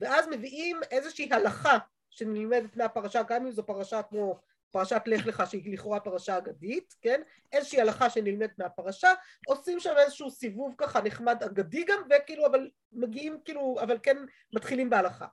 ואז 0.00 0.28
מביאים 0.28 0.80
איזושהי 0.90 1.28
הלכה 1.32 1.78
שנלמדת 2.10 2.76
מהפרשה, 2.76 3.22
גם 3.22 3.46
אם 3.46 3.52
זו 3.52 3.66
פרשה 3.66 4.02
כמו 4.02 4.40
פרשת 4.74 5.02
לך 5.06 5.26
לך 5.26 5.42
שהיא 5.50 5.74
לכאורה 5.74 6.00
פרשה 6.00 6.38
אגדית, 6.38 6.94
כן? 7.02 7.20
איזושהי 7.52 7.80
הלכה 7.80 8.10
שנלמדת 8.10 8.58
מהפרשה, 8.58 9.08
עושים 9.46 9.80
שם 9.80 9.94
איזשהו 9.98 10.30
סיבוב 10.30 10.74
ככה 10.78 11.00
נחמד 11.00 11.42
אגדי 11.42 11.84
גם, 11.84 12.02
וכאילו 12.10 12.46
אבל 12.46 12.70
מגיעים 12.92 13.38
כאילו, 13.44 13.76
אבל 13.82 13.98
כן 14.02 14.16
מתחילים 14.52 14.90
בהלכה. 14.90 15.26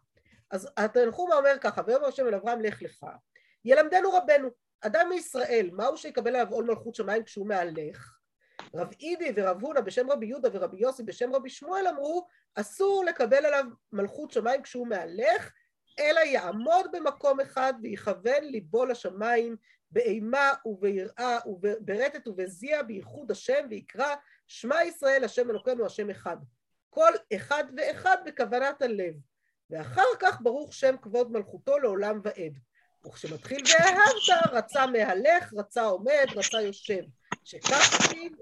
אז 0.52 0.70
התנחומה 0.78 1.36
אומר 1.36 1.54
ככה, 1.62 1.82
ויאמר 1.88 2.08
השם 2.08 2.28
אל 2.28 2.36
אברהם 2.36 2.62
לך 2.62 2.82
לך, 2.82 3.06
ילמדנו 3.66 4.12
רבנו, 4.12 4.50
אדם 4.82 5.10
מישראל, 5.10 5.70
מהו 5.74 5.98
שיקבל 5.98 6.36
עליו 6.36 6.54
עול 6.54 6.66
מלכות 6.66 6.96
שמיים 6.96 7.24
כשהוא 7.24 7.48
מהלך? 7.48 8.18
רב 8.76 8.92
אידי 9.00 9.32
ורב 9.36 9.62
הונא 9.62 9.82
בשם 9.82 10.12
רבי 10.12 10.26
יהודה 10.26 10.50
ורבי 10.54 10.78
יוסי 10.78 11.04
בשם 11.04 11.36
רבי 11.36 11.50
שמואל 11.50 11.88
אמרו 11.88 12.28
אסור 12.56 13.06
לקבל 13.06 13.46
עליו 13.46 13.66
מלכות 13.92 14.32
שמיים 14.32 14.62
כשהוא 14.62 14.88
מהלך 14.88 15.52
אלא 16.00 16.20
יעמוד 16.20 16.86
במקום 16.92 17.40
אחד 17.40 17.74
ויכוון 17.82 18.44
ליבו 18.44 18.86
לשמיים 18.86 19.56
באימה 19.92 20.54
וביראה 20.66 21.38
וברטט 21.46 22.28
ובזיע 22.28 22.84
בייחוד 22.84 23.32
השם 23.32 23.68
ויקרא 23.70 24.16
שמע 24.48 24.84
ישראל 24.84 25.24
השם 25.24 25.50
אלוקינו 25.50 25.86
השם 25.86 26.10
אחד 26.10 26.38
כל 26.92 27.12
אחד 27.36 27.64
ואחד 27.78 28.18
בכוונת 28.26 28.82
הלב. 28.82 29.14
ואחר 29.70 30.08
כך 30.20 30.42
ברוך 30.42 30.74
שם 30.74 30.96
כבוד 31.02 31.32
מלכותו 31.32 31.80
לעולם 31.80 32.20
ועד. 32.24 32.60
וכשמתחיל 33.08 33.62
ואהבת 33.66 34.52
רצה 34.52 34.88
מהלך 34.88 35.54
רצה 35.58 35.84
עומד 35.84 36.26
רצה 36.36 36.62
יושב. 36.62 37.02
שכך 37.44 38.00
כתיב, 38.04 38.34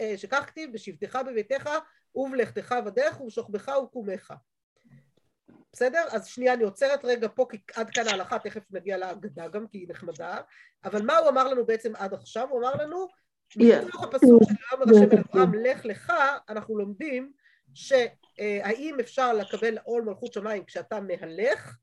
אה, 0.00 0.14
שכך 0.16 0.44
כתיב 0.46 0.72
בשבתך 0.72 1.18
בביתך 1.26 1.70
ובלכתך 2.14 2.74
בדרך 2.86 3.20
ובשוכבך 3.20 3.72
וקומך 3.84 4.34
בסדר? 5.72 6.04
אז 6.10 6.26
שנייה, 6.26 6.54
אני 6.54 6.64
עוצרת 6.64 7.04
רגע 7.04 7.28
פה, 7.34 7.46
כי 7.50 7.60
עד 7.74 7.90
כאן 7.90 8.08
ההלכה, 8.08 8.38
תכף 8.38 8.62
נגיע 8.70 8.96
להגדה 8.96 9.48
גם, 9.48 9.66
כי 9.66 9.78
היא 9.78 9.88
נחמדה. 9.88 10.36
אבל 10.84 11.02
מה 11.02 11.16
הוא 11.16 11.28
אמר 11.28 11.48
לנו 11.48 11.66
בעצם 11.66 11.96
עד 11.96 12.14
עכשיו? 12.14 12.48
הוא 12.50 12.60
אמר 12.60 12.74
לנו, 12.74 13.08
מתוך 13.56 14.02
הפסוק 14.02 14.42
של 14.44 14.54
יום 14.72 14.82
השם 14.82 15.16
אל 15.16 15.22
אברהם, 15.30 15.54
לך 15.54 15.84
לך, 15.84 16.12
אנחנו 16.48 16.78
לומדים 16.78 17.32
שהאם 17.74 18.96
אפשר 19.00 19.32
לקבל 19.32 19.78
עול 19.78 20.02
מלכות 20.02 20.32
שמיים 20.32 20.64
כשאתה 20.64 21.00
מהלך? 21.00 21.76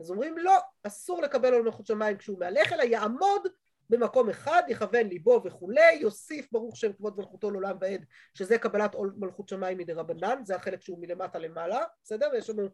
אז 0.00 0.10
אומרים 0.10 0.38
לא, 0.38 0.58
אסור 0.82 1.22
לקבל 1.22 1.52
עול 1.52 1.62
מלכות 1.62 1.86
שמיים 1.86 2.16
כשהוא 2.16 2.38
מהלך, 2.38 2.72
אלא 2.72 2.82
יעמוד 2.82 3.48
במקום 3.90 4.30
אחד, 4.30 4.62
יכוון 4.68 5.06
ליבו 5.06 5.42
וכולי, 5.44 5.92
יוסיף 6.00 6.52
ברוך 6.52 6.76
שם 6.76 6.92
כבוד 6.92 7.18
מלכותו 7.18 7.50
לעולם 7.50 7.76
ועד, 7.80 8.04
שזה 8.34 8.58
קבלת 8.58 8.94
עול 8.94 9.14
מלכות 9.16 9.48
שמיים 9.48 9.78
מדי 9.78 9.92
רבנן, 9.92 10.44
זה 10.44 10.56
החלק 10.56 10.82
שהוא 10.82 10.98
מלמטה 11.00 11.38
למעלה, 11.38 11.84
בסדר? 12.02 12.28
ויש 12.32 12.50
לנו, 12.50 12.68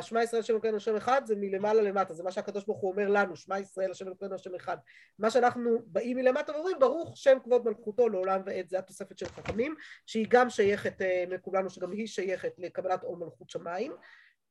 שמע 0.00 0.22
ישראל 0.22 0.40
השם 0.40 0.52
אלוקינו 0.52 0.76
השם 0.76 0.96
אחד 0.96 1.22
זה 1.26 1.34
מלמעלה 1.36 1.82
למטה, 1.82 2.14
זה 2.14 2.22
מה 2.22 2.30
שהקדוש 2.30 2.64
ברוך 2.64 2.80
הוא 2.80 2.90
אומר 2.90 3.08
לנו, 3.08 3.36
שמע 3.36 3.58
ישראל 3.58 3.90
השם 3.90 4.06
אלוקינו 4.06 4.34
השם 4.34 4.54
אחד. 4.54 4.76
מה 5.18 5.30
שאנחנו 5.30 5.78
באים 5.86 6.16
מלמטה 6.16 6.52
ואומרים, 6.52 6.78
ברוך 6.78 7.16
שם 7.16 7.38
כבוד 7.44 7.64
מלכותו 7.64 8.08
לעולם 8.08 8.40
ועד, 8.46 8.68
זה 8.68 8.78
התוספת 8.78 9.18
של 9.18 9.26
חכמים, 9.26 9.74
שהיא 10.06 10.26
גם 10.28 10.50
שייכת, 10.50 11.02
אה, 11.02 11.24
מכולנו 11.28 11.70
שגם 11.70 11.92
היא 11.92 12.06
שייכת 12.06 12.52
לקבלת 12.58 13.02
עול 13.02 13.18
מלכות 13.18 13.50
שמיים, 13.50 13.92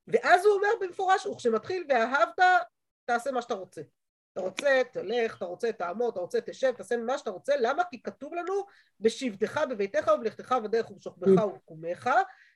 ואז 0.08 0.46
הוא 0.46 0.54
אומר 0.54 0.68
במפורש, 0.82 1.26
וכשמתחיל 1.26 1.86
ואהבת, 1.90 2.40
תעשה 3.06 3.32
מה 3.32 3.42
שאתה 3.42 3.54
רוצה. 3.54 3.82
אתה 4.38 4.46
רוצה, 4.46 4.82
תלך, 4.92 5.38
אתה 5.38 5.46
רוצה, 5.46 5.72
תעמוד, 5.72 6.12
אתה 6.12 6.20
רוצה, 6.20 6.42
תשב, 6.42 6.72
תעשה 6.72 6.98
מה 6.98 7.18
שאתה 7.18 7.30
רוצה, 7.30 7.54
למה? 7.60 7.84
כי 7.84 8.02
כתוב 8.02 8.34
לנו 8.34 8.66
בשבתך 9.00 9.62
בביתך 9.70 10.12
ובלכתך 10.16 10.56
בדרך 10.64 10.92
ובשוכבך 10.92 11.46
ובקומך, 11.46 12.10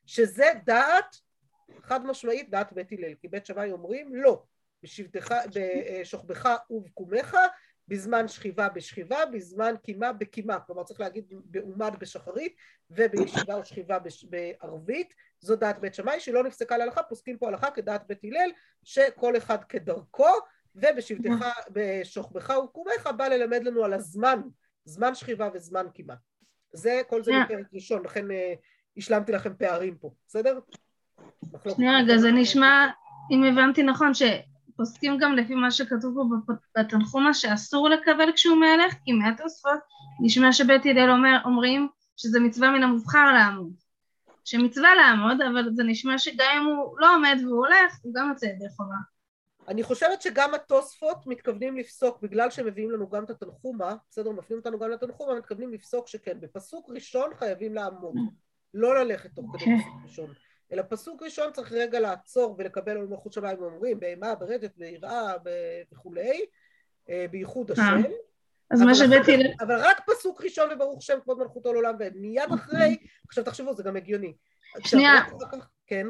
שזה 0.06 0.46
דעת, 0.66 1.16
חד 1.82 2.06
משמעית 2.06 2.50
דעת 2.50 2.74
בית 2.74 2.92
הלל, 2.92 3.14
כי 3.16 3.28
בית 3.28 3.46
שמאי 3.46 3.72
אומרים 3.72 4.16
לא, 4.16 4.44
בשבתך, 4.84 5.34
בשוכבך 6.02 6.50
ובקומך, 6.70 7.38
בזמן 7.88 8.28
שכיבה 8.28 8.70
בשכיבה, 8.70 9.26
בזמן 9.26 9.76
קימה 9.84 10.14
בקימה, 10.14 10.60
כלומר 10.60 10.84
צריך 10.84 11.00
להגיד 11.00 11.26
בעומד 11.30 11.94
בשחרית 12.00 12.56
ובישיבה 12.90 13.56
או 13.56 13.66
שכיבה 13.66 13.98
בערבית, 14.30 15.14
זו 15.40 15.56
דעת 15.56 15.80
בית 15.80 15.94
שמאי 15.94 16.20
שלא 16.20 16.44
נפסקה 16.44 16.78
להלכה, 16.78 17.04
פוסקים 17.04 17.38
פה 17.38 17.48
הלכה 17.48 17.72
כדעת 17.72 18.08
בית 18.08 18.24
הלל, 18.24 18.50
שכל 18.84 19.38
אחד 19.38 19.64
כדרכו 19.64 20.28
ובשבתך, 20.76 21.46
בשוכבך 21.72 22.54
וקומך 22.64 23.10
בא 23.18 23.28
ללמד 23.28 23.64
לנו 23.64 23.84
על 23.84 23.94
הזמן, 23.94 24.42
זמן 24.86 25.16
שכיבה 25.16 25.50
וזמן 25.54 25.86
קימה. 25.94 26.14
זה, 26.74 27.02
כל 27.10 27.24
זה 27.24 27.32
בפרק 27.46 27.68
ראשון, 27.74 28.04
לכן 28.06 28.26
השלמתי 28.98 29.32
לכם 29.32 29.54
פערים 29.58 29.98
פה, 29.98 30.12
בסדר? 30.28 30.60
שנייה 31.76 31.98
רגע, 31.98 32.18
זה 32.18 32.32
נשמע, 32.32 32.88
אם 33.32 33.44
הבנתי 33.44 33.84
נכון, 33.84 34.12
שפוסקים 34.14 35.18
גם 35.18 35.36
לפי 35.36 35.56
מה 35.56 35.72
שכתוב 35.72 36.16
פה 36.16 36.54
בתנחומה 36.78 37.34
שאסור 37.34 37.90
לקבל 37.90 38.32
כשהוא 38.36 38.58
מהלך, 38.58 38.94
כי 39.06 39.12
מהתוספות 39.12 39.80
נשמע 40.24 40.54
שבית 40.54 40.86
הלל 40.86 41.12
אומר, 41.12 41.38
אומרים 41.46 41.88
שזה 42.18 42.40
מצווה 42.40 42.72
מן 42.72 42.84
המובחר 42.84 43.34
לעמוד. 43.34 43.74
שמצווה 44.46 44.96
לעמוד, 44.96 45.42
אבל 45.42 45.70
זה 45.74 45.84
נשמע 45.84 46.18
שגם 46.18 46.46
אם 46.58 46.66
הוא 46.66 47.00
לא 47.00 47.16
עומד 47.16 47.38
והוא 47.42 47.58
הולך, 47.58 47.94
הוא 48.02 48.14
גם 48.16 48.30
יוצא 48.30 48.46
ידי 48.46 48.66
חובה. 48.78 48.96
אני 49.72 49.84
חושבת 49.84 50.22
שגם 50.22 50.54
התוספות 50.54 51.28
מתכוונים 51.28 51.78
לפסוק, 51.78 52.22
בגלל 52.22 52.50
שהם 52.50 52.68
מביאים 52.68 52.92
לנו 52.92 53.10
גם 53.10 53.24
את 53.24 53.30
התנחומה, 53.30 53.96
בסדר, 54.10 54.32
מפנים 54.32 54.60
אותנו 54.60 54.80
גם 54.80 54.92
לתנחומה, 54.92 55.36
מתכוונים 55.36 55.74
לפסוק 55.74 56.08
שכן, 56.08 56.40
בפסוק 56.40 56.90
ראשון 56.90 57.32
חייבים 57.36 57.76
לעמוד, 57.76 58.16
לא 58.74 59.04
ללכת 59.04 59.30
תוך 59.36 59.46
כדי 59.54 59.64
אוקיי. 59.64 59.80
פסוק 59.80 60.04
ראשון, 60.04 60.34
אלא 60.72 60.84
פסוק 60.90 61.24
ראשון 61.24 61.52
צריך 61.54 61.72
רגע 61.72 62.00
לעצור 62.00 62.56
ולקבל 62.58 62.92
על 62.92 63.08
מלכות 63.08 63.34
שמיים, 63.34 63.64
אומרים, 63.64 64.00
בהמה, 64.00 64.36
ברדת, 64.36 64.78
ביראה 64.78 65.34
וכולי, 65.92 66.46
אה, 67.10 67.26
בייחוד 67.32 67.72
אה. 67.72 67.76
השם. 67.86 68.10
אז 68.72 68.82
מה 68.82 68.96
שבאתי... 68.96 69.32
אבל 69.60 69.76
רק 69.80 70.02
פסוק 70.08 70.42
ראשון 70.42 70.70
וברוך 70.72 71.04
שם 71.04 71.18
כבוד 71.24 71.40
מלכותו 71.40 71.74
לעולם, 71.74 71.96
ומיד 72.00 72.52
אחרי, 72.54 72.98
עכשיו 73.28 73.44
תחשבו, 73.44 73.74
זה 73.74 73.84
גם 73.84 73.96
הגיוני. 73.96 74.34
שנייה. 74.80 75.14
כן. 75.88 76.08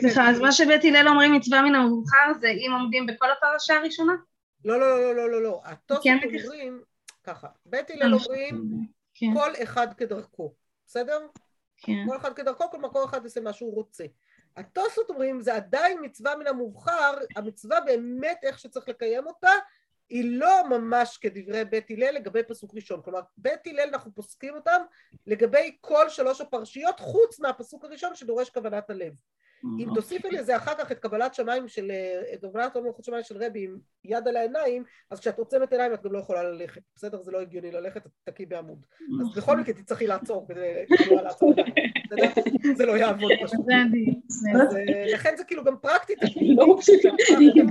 סליחה, 0.00 0.30
אז 0.30 0.40
מה 0.40 0.52
שבית 0.52 0.84
הלל 0.84 1.08
אומרים 1.08 1.32
מצווה 1.32 1.62
מן 1.62 1.74
המאוחר 1.74 2.32
זה 2.40 2.48
אם 2.48 2.70
עומדים 2.80 3.06
בכל 3.06 3.30
הפרשה 3.30 3.74
הראשונה? 3.74 4.12
לא, 4.64 4.80
לא, 4.80 5.00
לא, 5.00 5.14
לא, 5.14 5.30
לא, 5.30 5.42
לא. 5.42 5.60
התוספות 5.64 6.04
כן, 6.04 6.18
אומרים 6.44 6.82
ככה, 7.24 7.48
בית 7.66 7.90
הלל 7.90 8.14
אומרים 8.14 8.64
כן. 9.14 9.26
כל 9.34 9.50
אחד 9.62 9.94
כדרכו, 9.96 10.54
בסדר? 10.86 11.26
כן. 11.76 12.04
כל 12.08 12.16
אחד 12.16 12.32
כדרכו, 12.32 12.70
כלומר 12.70 12.90
כל 12.90 13.04
אחד 13.04 13.24
יעשה 13.24 13.40
מה 13.40 13.52
שהוא 13.52 13.74
רוצה. 13.74 14.04
התוספות 14.56 15.10
אומרים 15.10 15.40
זה 15.40 15.54
עדיין 15.54 15.98
מצווה 16.02 16.36
מן 16.36 16.46
המובחר, 16.46 17.14
המצווה 17.36 17.80
באמת 17.80 18.38
איך 18.42 18.58
שצריך 18.58 18.88
לקיים 18.88 19.26
אותה 19.26 19.50
היא 20.08 20.38
לא 20.38 20.68
ממש 20.68 21.16
כדברי 21.16 21.64
בית 21.64 21.90
הלל 21.90 22.14
לגבי 22.14 22.42
פסוק 22.42 22.74
ראשון, 22.74 23.02
כלומר 23.02 23.20
בית 23.36 23.66
הלל 23.66 23.88
אנחנו 23.88 24.14
פוסקים 24.14 24.54
אותם 24.54 24.82
לגבי 25.26 25.76
כל 25.80 26.08
שלוש 26.08 26.40
הפרשיות 26.40 27.00
חוץ 27.00 27.40
מהפסוק 27.40 27.84
הראשון 27.84 28.14
שדורש 28.14 28.50
כוונת 28.50 28.90
הלב 28.90 29.12
אם 29.64 29.88
אוקיי. 29.88 30.02
תוסיפי 30.02 30.30
לזה 30.30 30.56
אחר 30.56 30.72
כך 30.78 30.92
את 30.92 30.98
קבלת 30.98 31.34
שמיים 31.34 31.68
של, 31.68 31.92
את 32.34 32.44
קבלת 32.44 32.76
מלכות 32.76 33.04
שמיים 33.04 33.22
של 33.22 33.44
רבי 33.44 33.64
עם 33.64 33.78
יד 34.04 34.28
על 34.28 34.36
העיניים, 34.36 34.84
אז 35.10 35.20
כשאת 35.20 35.38
עוצמת 35.38 35.72
עיניים 35.72 35.94
את 35.94 36.02
גם 36.02 36.12
לא 36.12 36.18
יכולה 36.18 36.42
ללכת, 36.42 36.82
בסדר? 36.94 37.22
זה 37.22 37.30
לא 37.30 37.40
הגיוני 37.40 37.70
ללכת, 37.70 38.06
את 38.06 38.10
תקי 38.24 38.46
בעמוד. 38.46 38.86
אז 39.20 39.26
אוקיי. 39.26 39.42
בכל 39.42 39.56
מקרה 39.56 39.74
תצטרכי 39.74 40.06
לעצור 40.06 40.46
כדי 40.48 40.84
לא 41.10 41.22
לעצור 41.22 41.54
עיניים? 41.54 41.94
זה 42.76 42.86
לא 42.86 42.96
יעבוד 42.96 43.32
פשוט. 43.44 43.60
אז 44.54 44.76
אה, 44.76 45.12
לכן 45.14 45.34
זה 45.36 45.44
כאילו 45.44 45.64
גם 45.64 45.76
פרקטית, 45.76 46.18
לא 46.56 46.76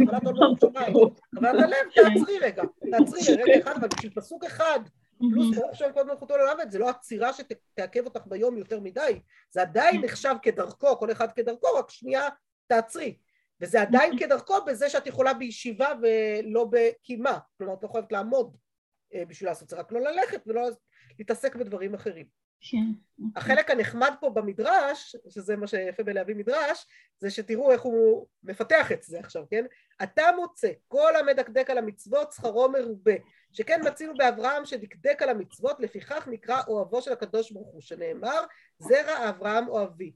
קבלת 0.06 0.24
מלכות 0.24 0.60
שמיים, 0.62 0.94
קבלת 1.36 1.64
הלב, 1.64 1.78
תעצרי 1.96 2.38
רגע, 2.42 2.64
תעצרי 2.92 3.36
רגע 3.36 3.60
אחד, 3.64 3.76
אבל 3.76 3.88
בשביל 3.88 4.12
פסוק 4.16 4.44
אחד 4.44 4.80
פלוס 5.32 5.56
ברוך 5.56 5.76
שם 5.76 5.92
כבוד 5.92 6.08
מלכותו 6.08 6.38
לעולם 6.38 6.58
זה 6.70 6.80
לא 6.80 6.90
עצירה 6.90 7.32
שתעכב 7.34 8.06
אותך 8.06 8.22
ביום 8.26 8.58
יותר 8.58 8.80
מדי, 8.80 9.20
זה 9.52 9.62
עדיין 9.62 10.02
נחשב 10.02 10.36
כדרכו, 10.42 10.98
כל 11.00 11.12
אחד 11.12 11.32
כדרכו, 11.32 11.68
רק 11.78 11.90
שנייה 11.90 12.30
תעצרי. 12.68 13.18
וזה 13.62 13.82
עדיין 13.82 14.20
כדרכו 14.20 14.66
בזה 14.66 14.90
שאת 14.90 15.08
יכולה 15.08 15.34
בישיבה 15.34 15.94
ולא 16.02 16.68
בקימה, 16.72 17.40
כלומר 17.58 17.74
את 17.74 17.84
לא 17.84 17.88
יכולת 17.88 18.12
לעמוד 18.12 18.58
אה, 19.14 19.26
בשביל 19.26 19.50
לעשות 19.50 19.70
זה, 19.70 19.76
רק 19.76 19.92
לא 19.92 20.00
ללכת 20.00 20.42
ולא 20.48 20.70
להתעסק 21.20 21.56
בדברים 21.56 21.94
אחרים. 21.94 22.43
כן. 22.64 22.86
החלק 23.36 23.72
הנחמד 23.72 24.12
פה 24.20 24.30
במדרש, 24.30 25.16
שזה 25.30 25.56
מה 25.56 25.68
שיפה 25.68 26.04
בלהביא 26.04 26.36
מדרש, 26.36 26.86
זה 27.20 27.30
שתראו 27.30 27.72
איך 27.72 27.82
הוא 27.82 28.28
מפתח 28.44 28.92
את 28.92 29.04
זה 29.04 29.20
עכשיו, 29.20 29.44
כן? 29.50 29.66
אתה 30.04 30.24
מוצא 30.36 30.72
כל 30.88 31.16
המדקדק 31.16 31.70
על 31.70 31.78
המצוות 31.78 32.32
שכרו 32.32 32.70
מרובה, 32.70 33.14
שכן 33.52 33.82
מצינו 33.88 34.14
באברהם 34.18 34.66
שדקדק 34.66 35.22
על 35.22 35.30
המצוות, 35.30 35.80
לפיכך 35.80 36.28
נקרא 36.32 36.62
אוהבו 36.68 37.02
של 37.02 37.12
הקדוש 37.12 37.52
ברוך 37.52 37.68
הוא, 37.74 37.82
שנאמר 37.82 38.42
זרע 38.80 39.30
אברהם 39.30 39.68
אוהבי. 39.68 40.14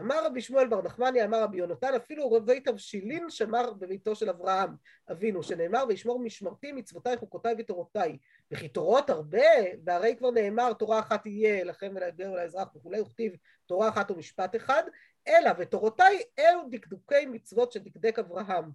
אמר 0.00 0.26
רבי 0.26 0.40
שמואל 0.40 0.68
בר 0.68 0.82
נחמני, 0.82 1.24
אמר 1.24 1.42
רבי 1.42 1.56
יונתן, 1.56 1.94
אפילו 1.94 2.28
רובי 2.28 2.60
תבשילין 2.60 3.30
שמר 3.30 3.72
בביתו 3.72 4.14
של 4.14 4.28
אברהם 4.28 4.70
אבינו, 5.10 5.42
שנאמר 5.42 5.84
וישמור 5.88 6.20
משמרתי 6.20 6.72
מצוותיי 6.72 7.16
חוקותיי 7.16 7.54
ותורותיי. 7.58 8.18
וכי 8.50 8.68
תורות 8.68 9.10
הרבה, 9.10 9.46
והרי 9.84 10.16
כבר 10.16 10.30
נאמר 10.30 10.72
תורה 10.72 10.98
אחת 10.98 11.22
תהיה 11.22 11.64
לכם 11.64 11.92
ולעבר 11.94 12.32
ולאזרח 12.32 12.76
וכולי, 12.76 13.00
וכתיב 13.00 13.32
תורה 13.66 13.88
אחת 13.88 14.10
ומשפט 14.10 14.56
אחד, 14.56 14.82
אלא 15.28 15.50
ותורותיי 15.58 16.22
אלו 16.38 16.60
דקדוקי 16.70 17.26
מצוות 17.26 17.72
שדקדק 17.72 18.18
אברהם. 18.18 18.70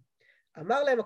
אמר, 0.60 0.84
להם, 0.84 1.00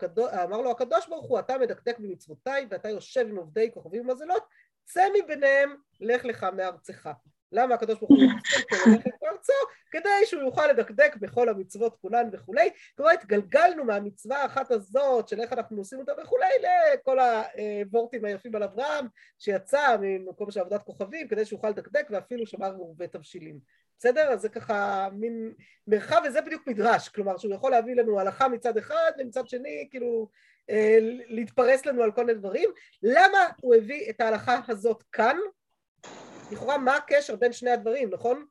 אמר 0.43 0.61
לו 0.61 0.71
הקדוש 0.71 1.07
ברוך 1.07 1.25
הוא, 1.25 1.39
אתה 1.39 1.57
מדקדק 1.57 1.99
במצוותיי 1.99 2.67
ואתה 2.69 2.89
יושב 2.89 3.25
עם 3.29 3.35
עובדי 3.35 3.71
כוכבים 3.73 4.09
ומזלות, 4.09 4.43
צא 4.85 5.03
מביניהם, 5.23 5.75
לך 5.99 6.25
לך 6.25 6.43
מארצך. 6.43 7.09
למה 7.51 7.75
הקדוש 7.75 7.99
ברוך 7.99 8.11
הוא 8.11 8.19
יוצא 8.19 8.89
ללכת 8.89 9.11
בארצו? 9.21 9.53
כדי 9.91 10.25
שהוא 10.25 10.41
יוכל 10.41 10.67
לדקדק 10.67 11.15
בכל 11.15 11.49
המצוות 11.49 11.95
כולן 12.01 12.29
וכולי. 12.31 12.69
כלומר 12.97 13.11
התגלגלנו 13.11 13.83
מהמצווה 13.83 14.41
האחת 14.41 14.71
הזאת 14.71 15.27
של 15.27 15.41
איך 15.41 15.53
אנחנו 15.53 15.77
עושים 15.77 15.99
אותה 15.99 16.11
וכולי 16.23 16.49
לכל 16.93 17.17
הוורטים 17.19 18.25
היפים 18.25 18.55
על 18.55 18.63
אברהם 18.63 19.05
שיצא 19.39 19.95
ממקום 20.01 20.51
של 20.51 20.59
עבודת 20.59 20.83
כוכבים 20.83 21.27
כדי 21.27 21.45
שהוא 21.45 21.57
יוכל 21.57 21.69
לדקדק 21.69 22.07
ואפילו 22.09 22.47
שמר 22.47 22.67
הרבה 22.67 23.07
תבשילים. 23.07 23.59
בסדר? 23.99 24.31
אז 24.31 24.41
זה 24.41 24.49
ככה 24.49 25.09
מין 25.13 25.53
מרחב 25.87 26.21
וזה 26.27 26.41
בדיוק 26.41 26.67
מדרש, 26.67 27.09
כלומר 27.09 27.37
שהוא 27.37 27.53
יכול 27.53 27.71
להביא 27.71 27.95
לנו 27.95 28.19
הלכה 28.19 28.47
מצד 28.47 28.77
אחד 28.77 29.11
ומצד 29.19 29.47
שני 29.47 29.87
כאילו 29.91 30.29
אה, 30.69 30.97
להתפרס 31.27 31.85
לנו 31.85 32.03
על 32.03 32.11
כל 32.11 32.25
מיני 32.25 32.39
דברים. 32.39 32.69
למה 33.03 33.39
הוא 33.61 33.75
הביא 33.75 34.09
את 34.09 34.21
ההלכה 34.21 34.59
הזאת 34.67 35.03
כאן? 35.11 35.37
לכאורה 36.51 36.77
מה 36.77 36.95
הקשר 36.95 37.35
בין 37.35 37.53
שני 37.53 37.71
הדברים, 37.71 38.09
נכון? 38.13 38.45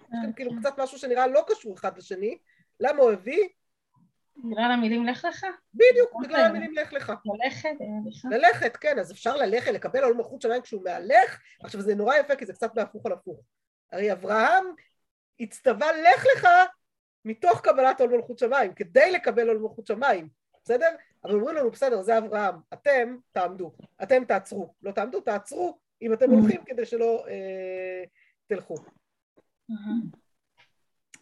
יש 0.00 0.06
כאן 0.22 0.32
כאילו 0.36 0.50
קצת 0.60 0.78
משהו 0.78 0.98
שנראה 0.98 1.26
לא 1.26 1.44
קשור 1.46 1.74
אחד 1.74 1.98
לשני, 1.98 2.38
למה 2.80 3.02
הוא 3.02 3.12
הביא? 3.12 3.48
בגלל 4.36 4.70
המילים 4.70 5.06
לך 5.06 5.24
לך? 5.24 5.46
בדיוק, 5.74 6.22
בגלל 6.22 6.40
המילים 6.40 6.74
לך 6.74 6.92
לך. 6.92 7.12
ללכת, 7.44 7.76
ללכת, 8.30 8.76
כן, 8.76 8.98
אז 8.98 9.12
אפשר 9.12 9.36
ללכת, 9.36 9.70
לקבל 9.70 10.04
עול 10.04 10.14
מלכות 10.14 10.42
שמיים 10.42 10.62
כשהוא 10.62 10.84
מהלך, 10.84 11.40
עכשיו 11.60 11.80
זה 11.80 11.94
נורא 11.94 12.16
יפה 12.16 12.36
כי 12.36 12.46
זה 12.46 12.52
קצת 12.52 12.74
בהפוך 12.74 13.06
על 13.06 13.12
הפוך. 13.12 13.40
הרי 13.92 14.12
אברהם 14.12 14.64
הצטווה 15.40 15.92
לך 15.92 16.26
לך 16.36 16.48
מתוך 17.24 17.60
קבלת 17.60 18.00
עול 18.00 18.16
מלכות 18.16 18.38
שמיים, 18.38 18.74
כדי 18.74 19.12
לקבל 19.12 19.48
עול 19.48 19.58
מלכות 19.58 19.86
שמיים, 19.86 20.28
בסדר? 20.64 20.88
אבל 21.24 21.34
אומרים 21.34 21.56
לנו, 21.56 21.70
בסדר, 21.70 22.02
זה 22.02 22.18
אברהם, 22.18 22.54
אתם 22.72 23.16
תעמדו, 23.32 23.72
אתם 24.02 24.24
תעצרו, 24.24 24.74
לא 24.82 24.92
תעמדו, 24.92 25.20
תעצרו, 25.20 25.78
אם 26.02 26.12
אתם 26.12 26.30
הולכים 26.30 26.64
כדי 26.66 26.86
שלא 26.86 27.24
אה, 27.28 28.04
תלכו. 28.46 28.74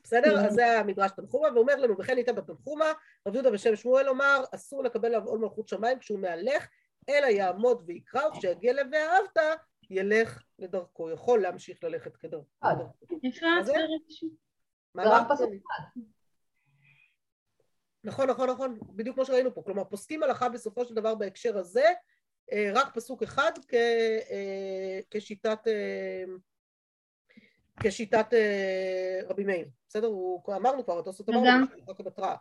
בסדר? 0.02 0.46
אז 0.46 0.54
זה 0.54 0.80
המדרש 0.80 1.10
תנחומה, 1.16 1.48
ואומר 1.54 1.76
לנו, 1.76 1.98
וכן 1.98 2.18
איתה 2.18 2.32
בתנחומה, 2.32 2.92
רב 3.28 3.34
יהודה 3.34 3.50
בשם 3.50 3.76
שמואל 3.76 4.08
אומר, 4.08 4.44
אסור 4.54 4.84
לקבל 4.84 5.08
עליו 5.08 5.24
עול 5.24 5.40
מלכות 5.40 5.68
שמיים 5.68 5.98
כשהוא 5.98 6.18
מהלך, 6.18 6.68
אלא 7.08 7.26
יעמוד 7.26 7.82
ויקרא, 7.86 8.26
וכשיגיע 8.26 8.72
ל"ואהבת", 8.72 9.58
ילך 9.90 10.42
לדרכו, 10.58 11.10
יכול 11.10 11.42
להמשיך 11.42 11.84
ללכת 11.84 12.16
כדרכו. 12.16 12.46
אמרת? 12.64 12.86
נכון, 18.04 18.30
נכון, 18.30 18.50
נכון, 18.50 18.78
בדיוק 18.82 19.16
כמו 19.16 19.24
שראינו 19.24 19.54
פה, 19.54 19.62
כלומר 19.62 19.84
פוסקים 19.84 20.22
הלכה 20.22 20.48
בסופו 20.48 20.84
של 20.84 20.94
דבר 20.94 21.14
בהקשר 21.14 21.58
הזה, 21.58 21.84
רק 22.74 22.94
פסוק 22.94 23.22
אחד 23.22 23.52
כשיטת, 25.10 25.58
כשיטת 27.80 28.26
רבי 29.28 29.44
מאיר, 29.44 29.68
בסדר? 29.88 30.06
הוא, 30.06 30.42
אמרנו 30.56 30.84
כבר, 30.84 30.98
התוספות 30.98 31.34
אמרנו, 31.34 31.66
רק 31.88 32.00
בתראה. 32.00 32.36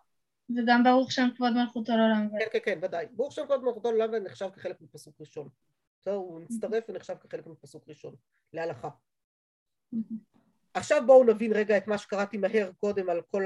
וגם 0.57 0.83
ברוך 0.83 1.11
שם 1.11 1.27
כבוד 1.35 1.53
מלכותו 1.53 1.91
לעולם. 1.91 2.29
כן, 2.39 2.45
כן, 2.51 2.59
כן, 2.63 2.79
ודאי. 2.81 3.05
ברוך 3.11 3.33
שם 3.33 3.45
כבוד 3.45 3.63
מלכותו 3.63 3.91
לעולם 3.91 4.15
נחשב 4.15 4.49
כחלק 4.55 4.81
מפסוק 4.81 5.15
ראשון. 5.19 5.49
בסדר? 6.01 6.13
הוא 6.13 6.41
מצטרף 6.41 6.83
ונחשב 6.89 7.15
כחלק 7.15 7.47
מפסוק 7.47 7.83
ראשון, 7.87 8.15
להלכה. 8.53 8.89
עכשיו 10.73 11.01
בואו 11.05 11.23
נבין 11.23 11.53
רגע 11.53 11.77
את 11.77 11.87
מה 11.87 11.97
שקראתי 11.97 12.37
מהר 12.37 12.71
קודם 12.79 13.09
על 13.09 13.21
כל 13.21 13.45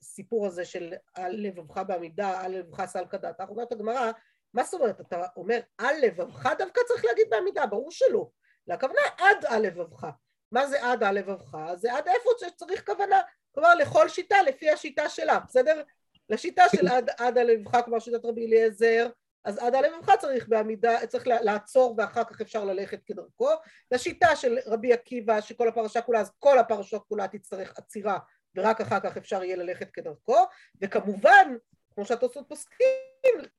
הסיפור 0.00 0.46
הזה 0.46 0.64
של 0.64 0.94
על 1.14 1.36
לבבך 1.36 1.82
בעמידה, 1.86 2.40
על 2.40 2.58
לבבך 2.58 2.86
סלקא 2.86 3.16
דעתך. 3.16 3.44
אומרת 3.48 3.72
הגמרא, 3.72 4.10
מה 4.56 4.64
זאת 4.64 4.74
אומרת? 4.74 5.00
אתה 5.00 5.22
אומר 5.36 5.60
על 5.78 5.96
לבבך 6.02 6.46
דווקא 6.58 6.80
צריך 6.88 7.04
להגיד 7.04 7.26
בעמידה, 7.30 7.66
ברור 7.66 7.90
שלא. 7.90 8.28
הכוונה 8.70 9.00
עד 9.18 9.44
על 9.44 9.62
לבבך. 9.62 10.06
מה 10.52 10.66
זה 10.66 10.84
עד 10.84 11.02
על 11.02 11.14
לבבך? 11.14 11.56
זה 11.74 11.94
עד 11.94 12.08
איפה 12.08 12.30
שצריך 12.40 12.86
כוונה. 12.86 13.20
כלומר 13.54 13.74
לכל 13.74 14.08
שיטה 14.08 14.42
לפי 14.42 14.70
השיטה 14.70 15.08
שלה, 15.08 15.38
בסדר? 15.38 15.82
לשיטה 16.28 16.64
של 16.76 16.88
עד, 16.88 17.10
עד 17.18 17.38
על 17.38 17.46
לבבך, 17.46 17.80
כמו 17.84 18.00
שיטת 18.00 18.24
רבי 18.24 18.46
אליעזר, 18.46 19.08
אז 19.44 19.58
עד 19.58 19.74
על 19.74 19.86
לבבך 19.86 20.16
צריך 20.20 20.48
בעמידה, 20.48 21.06
צריך 21.06 21.26
לעצור 21.26 21.94
ואחר 21.98 22.24
כך 22.24 22.40
אפשר 22.40 22.64
ללכת 22.64 23.00
כדרכו. 23.06 23.50
לשיטה 23.90 24.36
של 24.36 24.58
רבי 24.66 24.92
עקיבא, 24.92 25.40
שכל 25.40 25.68
הפרשה 25.68 26.02
כולה, 26.02 26.20
אז 26.20 26.30
כל 26.38 26.58
הפרשה 26.58 26.98
כולה 26.98 27.28
תצטרך 27.28 27.78
עצירה 27.78 28.18
ורק 28.56 28.80
אחר 28.80 29.00
כך 29.00 29.16
אפשר 29.16 29.44
יהיה 29.44 29.56
ללכת 29.56 29.90
כדרכו, 29.90 30.36
וכמובן 30.82 31.56
כמו 31.94 32.04
שהתוספות 32.04 32.48
פוסקים, 32.48 33.05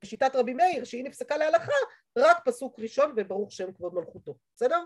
בשיטת 0.01 0.35
רבי 0.35 0.53
מאיר, 0.53 0.83
שהיא 0.83 1.03
נפסקה 1.03 1.37
להלכה, 1.37 1.71
רק 2.17 2.37
פסוק 2.45 2.79
ראשון 2.79 3.13
וברוך 3.15 3.51
שם 3.51 3.71
כבוד 3.71 3.93
מלכותו, 3.93 4.35
בסדר? 4.55 4.83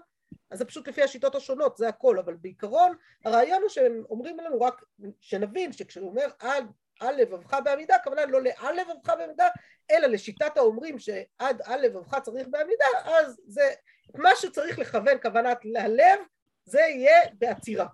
אז 0.52 0.60
זה 0.60 0.66
פשוט 0.66 0.88
לפי 0.88 1.04
השיטות 1.04 1.36
השונות, 1.36 1.78
זה 1.78 1.88
הכל, 1.88 2.20
אבל 2.20 2.34
בעיקרון 2.34 2.96
הרעיון 3.26 3.62
הוא 3.62 3.70
שהם 3.70 4.04
אומרים 4.10 4.38
לנו 4.40 4.62
רק, 4.62 4.82
שנבין 5.20 5.74
שכשהוא 5.74 6.10
אומר 6.10 6.28
על, 6.40 6.64
על 7.00 7.16
לבבך 7.16 7.58
בעמידה, 7.64 7.96
הכוונה 7.96 8.26
לא 8.26 8.42
לעל 8.42 8.76
לבבך 8.76 9.14
בעמידה, 9.18 9.48
אלא 9.92 10.08
לשיטת 10.08 10.58
האומרים 10.58 11.00
שעד 11.00 11.62
על 11.64 11.82
לבבך 11.82 12.20
צריך 12.20 12.48
בעמידה, 12.48 12.86
אז 13.06 13.42
זה, 13.48 13.74
מה 14.16 14.30
שצריך 14.36 14.80
לכוון 14.80 15.18
כוונת 15.22 15.58
הלב, 15.76 16.20
זה 16.66 16.80
יהיה 16.80 17.22
בעצירה. 17.34 17.88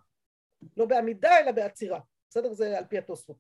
לא 0.78 0.86
בעמידה 0.86 1.40
אלא 1.40 1.52
בעצירה, 1.52 2.00
בסדר? 2.30 2.54
זה 2.54 2.78
על 2.78 2.84
פי 2.90 2.98
התוספות. 2.98 3.36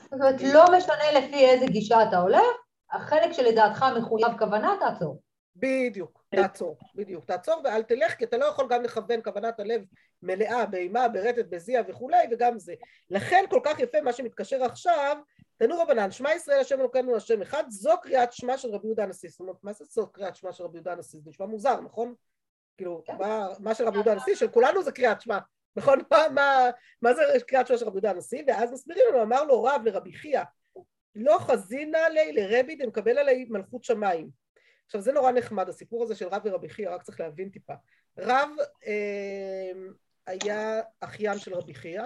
זאת 0.00 0.12
אומרת, 0.12 0.40
לא 0.40 0.64
משנה 0.78 1.12
לפי 1.12 1.46
איזה 1.46 1.66
גישה 1.66 1.96
אתה 2.08 2.16
הולך, 2.16 2.63
החלק 2.94 3.32
שלדעתך 3.32 3.84
מחויב 3.98 4.38
כוונה, 4.38 4.74
תעצור. 4.80 5.22
בדיוק, 5.56 6.24
תעצור, 6.28 6.76
בדיוק, 6.94 7.24
תעצור 7.24 7.60
ואל 7.64 7.82
תלך, 7.82 8.14
כי 8.14 8.24
אתה 8.24 8.36
לא 8.36 8.44
יכול 8.44 8.66
גם 8.68 8.82
לכוון 8.82 9.22
כוונת 9.22 9.60
הלב 9.60 9.84
מלאה, 10.22 10.66
באימה, 10.66 11.08
ברטט, 11.08 11.46
בזיע 11.48 11.82
וכולי, 11.88 12.26
וגם 12.30 12.58
זה. 12.58 12.74
לכן 13.10 13.44
כל 13.50 13.60
כך 13.64 13.80
יפה 13.80 14.00
מה 14.00 14.12
שמתקשר 14.12 14.64
עכשיו, 14.64 15.16
תנו 15.56 15.80
רבנן, 15.82 16.10
שמע 16.10 16.34
ישראל 16.34 16.60
השם 16.60 16.80
אלוקינו 16.80 17.16
השם 17.16 17.42
אחד, 17.42 17.64
זו 17.68 17.92
קריאת 18.02 18.32
שמע 18.32 18.58
של 18.58 18.68
רבי 18.68 18.86
יהודה 18.86 19.02
הנשיא. 19.02 19.28
זאת 19.28 19.40
אומרת, 19.40 19.56
מה 19.62 19.72
זה 19.72 19.84
זו 19.84 20.06
קריאת 20.12 20.36
שמע 20.36 20.52
של 20.52 20.64
רבי 20.64 20.76
יהודה 20.76 20.92
הנשיא? 20.92 21.20
זה 21.22 21.30
נשמע 21.30 21.46
מוזר, 21.46 21.80
נכון? 21.80 22.14
כאילו, 22.76 23.02
כן. 23.04 23.16
מה, 23.18 23.48
מה 23.58 23.74
של 23.74 23.86
רבי 23.86 23.96
יהודה 23.96 24.12
הנשיא? 24.12 24.34
של 24.34 24.48
כולנו 24.48 24.82
זה 24.82 24.92
קריאת 24.92 25.20
שמע. 25.20 25.38
נכון? 25.76 25.98
מה, 26.10 26.18
מה, 26.34 26.70
מה 27.02 27.14
זה 27.14 27.22
קריאת 27.46 27.66
שמע 27.66 27.76
של 27.78 27.86
רבי 27.86 27.96
יהודה 27.96 28.10
הנשיא? 28.10 28.42
ואז 28.46 28.72
מסבירים 28.72 29.04
לנו, 29.08 29.22
אמר 29.22 29.44
לו 29.44 29.62
רב 29.62 29.82
לרבי 29.84 30.12
חייא, 30.12 30.42
לא 31.14 31.38
חזינא 31.40 31.98
לי 31.98 32.32
לרבי 32.32 32.76
דמקבל 32.76 33.18
עלי 33.18 33.46
מלכות 33.48 33.84
שמיים. 33.84 34.30
עכשיו 34.86 35.00
זה 35.00 35.12
נורא 35.12 35.32
נחמד, 35.32 35.68
הסיפור 35.68 36.02
הזה 36.02 36.14
של 36.14 36.28
רב 36.28 36.42
ורבי 36.44 36.68
חייא, 36.68 36.90
רק 36.90 37.02
צריך 37.02 37.20
להבין 37.20 37.48
טיפה. 37.48 37.74
רב 38.18 38.48
אה, 38.86 39.72
היה 40.26 40.80
אחיין 41.00 41.38
של 41.38 41.54
רבי 41.54 41.74
חייא, 41.74 42.02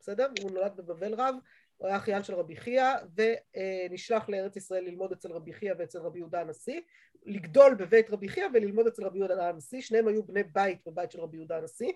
בסדר? 0.00 0.28
הוא 0.42 0.50
נולד 0.50 0.76
בבבל 0.76 1.14
רב, 1.14 1.34
הוא 1.76 1.88
היה 1.88 1.96
אחיין 1.96 2.22
של 2.22 2.34
רבי 2.34 2.56
חייא 2.56 2.90
ונשלח 3.16 4.28
לארץ 4.28 4.56
ישראל 4.56 4.84
ללמוד 4.84 5.12
אצל 5.12 5.32
רבי 5.32 5.52
חייא 5.52 5.74
ואצל 5.78 5.98
רבי 5.98 6.18
יהודה 6.18 6.40
הנשיא, 6.40 6.80
לגדול 7.26 7.74
בבית 7.74 8.10
רבי 8.10 8.28
חייא 8.28 8.46
וללמוד 8.54 8.86
אצל 8.86 9.04
רבי 9.04 9.18
יהודה 9.18 9.48
הנשיא, 9.48 9.80
שניהם 9.80 10.08
היו 10.08 10.22
בני 10.22 10.42
בית 10.42 10.78
בבית 10.86 11.10
של 11.10 11.20
רבי 11.20 11.36
יהודה 11.36 11.58
הנשיא. 11.58 11.92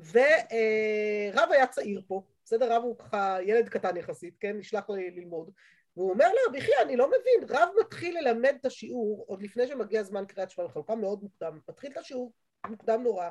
ורב 0.00 1.52
היה 1.52 1.66
צעיר 1.66 2.02
פה, 2.06 2.22
בסדר? 2.44 2.72
רב 2.72 2.82
הוא 2.82 2.98
ככה 2.98 3.38
ילד 3.42 3.68
קטן 3.68 3.96
יחסית, 3.96 4.36
כן? 4.40 4.56
נשלח 4.56 4.90
ללמוד. 4.90 5.50
והוא 5.96 6.10
אומר 6.10 6.28
לרבי 6.32 6.60
חייא, 6.60 6.76
אני 6.82 6.96
לא 6.96 7.08
מבין, 7.08 7.56
רב 7.56 7.68
מתחיל 7.80 8.18
ללמד 8.18 8.56
את 8.60 8.66
השיעור 8.66 9.24
עוד 9.28 9.42
לפני 9.42 9.66
שמגיע 9.66 10.02
זמן 10.02 10.24
קריאת 10.24 10.50
שמע, 10.50 10.64
בחלוקה 10.64 10.94
מאוד 10.94 11.22
מוקדם, 11.22 11.58
מתחיל 11.68 11.92
את 11.92 11.96
השיעור 11.96 12.32
מוקדם 12.66 13.02
נורא, 13.02 13.28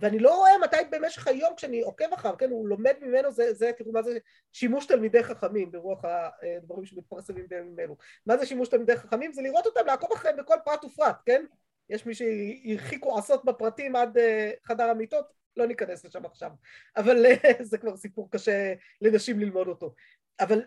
ואני 0.00 0.18
לא 0.18 0.36
רואה 0.36 0.58
מתי 0.62 0.76
במשך 0.90 1.26
היום 1.26 1.54
כשאני 1.56 1.80
עוקב 1.80 2.12
אחריו, 2.14 2.34
כן, 2.38 2.50
הוא 2.50 2.68
לומד 2.68 2.94
ממנו, 3.00 3.32
זה, 3.32 3.54
זה, 3.54 3.70
תראו 3.76 3.92
מה 3.92 4.02
זה 4.02 4.18
שימוש 4.52 4.86
תלמידי 4.86 5.22
חכמים 5.22 5.70
ברוח 5.70 6.04
הדברים 6.04 6.86
שמתפרסמים 6.86 7.48
בימים 7.48 7.80
אלו. 7.80 7.96
מה 8.26 8.36
זה 8.36 8.46
שימוש 8.46 8.68
תלמידי 8.68 8.96
חכמים? 8.96 9.32
זה 9.32 9.42
לראות 9.42 9.66
אותם, 9.66 9.80
לעקוב 9.86 10.12
אחריהם 10.12 10.36
בכל 10.36 10.54
פרט 10.64 10.84
ופרט, 10.84 11.16
כן? 11.26 11.44
יש 11.90 12.06
מי 12.06 12.14
שהרחיקו 12.14 13.18
עשות 13.18 13.44
בפרטים 13.44 13.96
עד 13.96 14.18
אה, 14.18 14.50
חדר 14.64 14.84
המיטות, 14.84 15.32
לא 15.56 15.66
ניכנס 15.66 16.04
לשם 16.04 16.24
עכשיו, 16.26 16.50
אבל 16.96 17.26
אה, 17.26 17.52
זה 17.62 17.78
כבר 17.78 17.96
סיפור 17.96 18.30
קשה 18.30 18.74
לנשים 19.00 19.40
ללמוד 19.40 19.68
אותו. 19.68 19.94
אבל, 20.40 20.62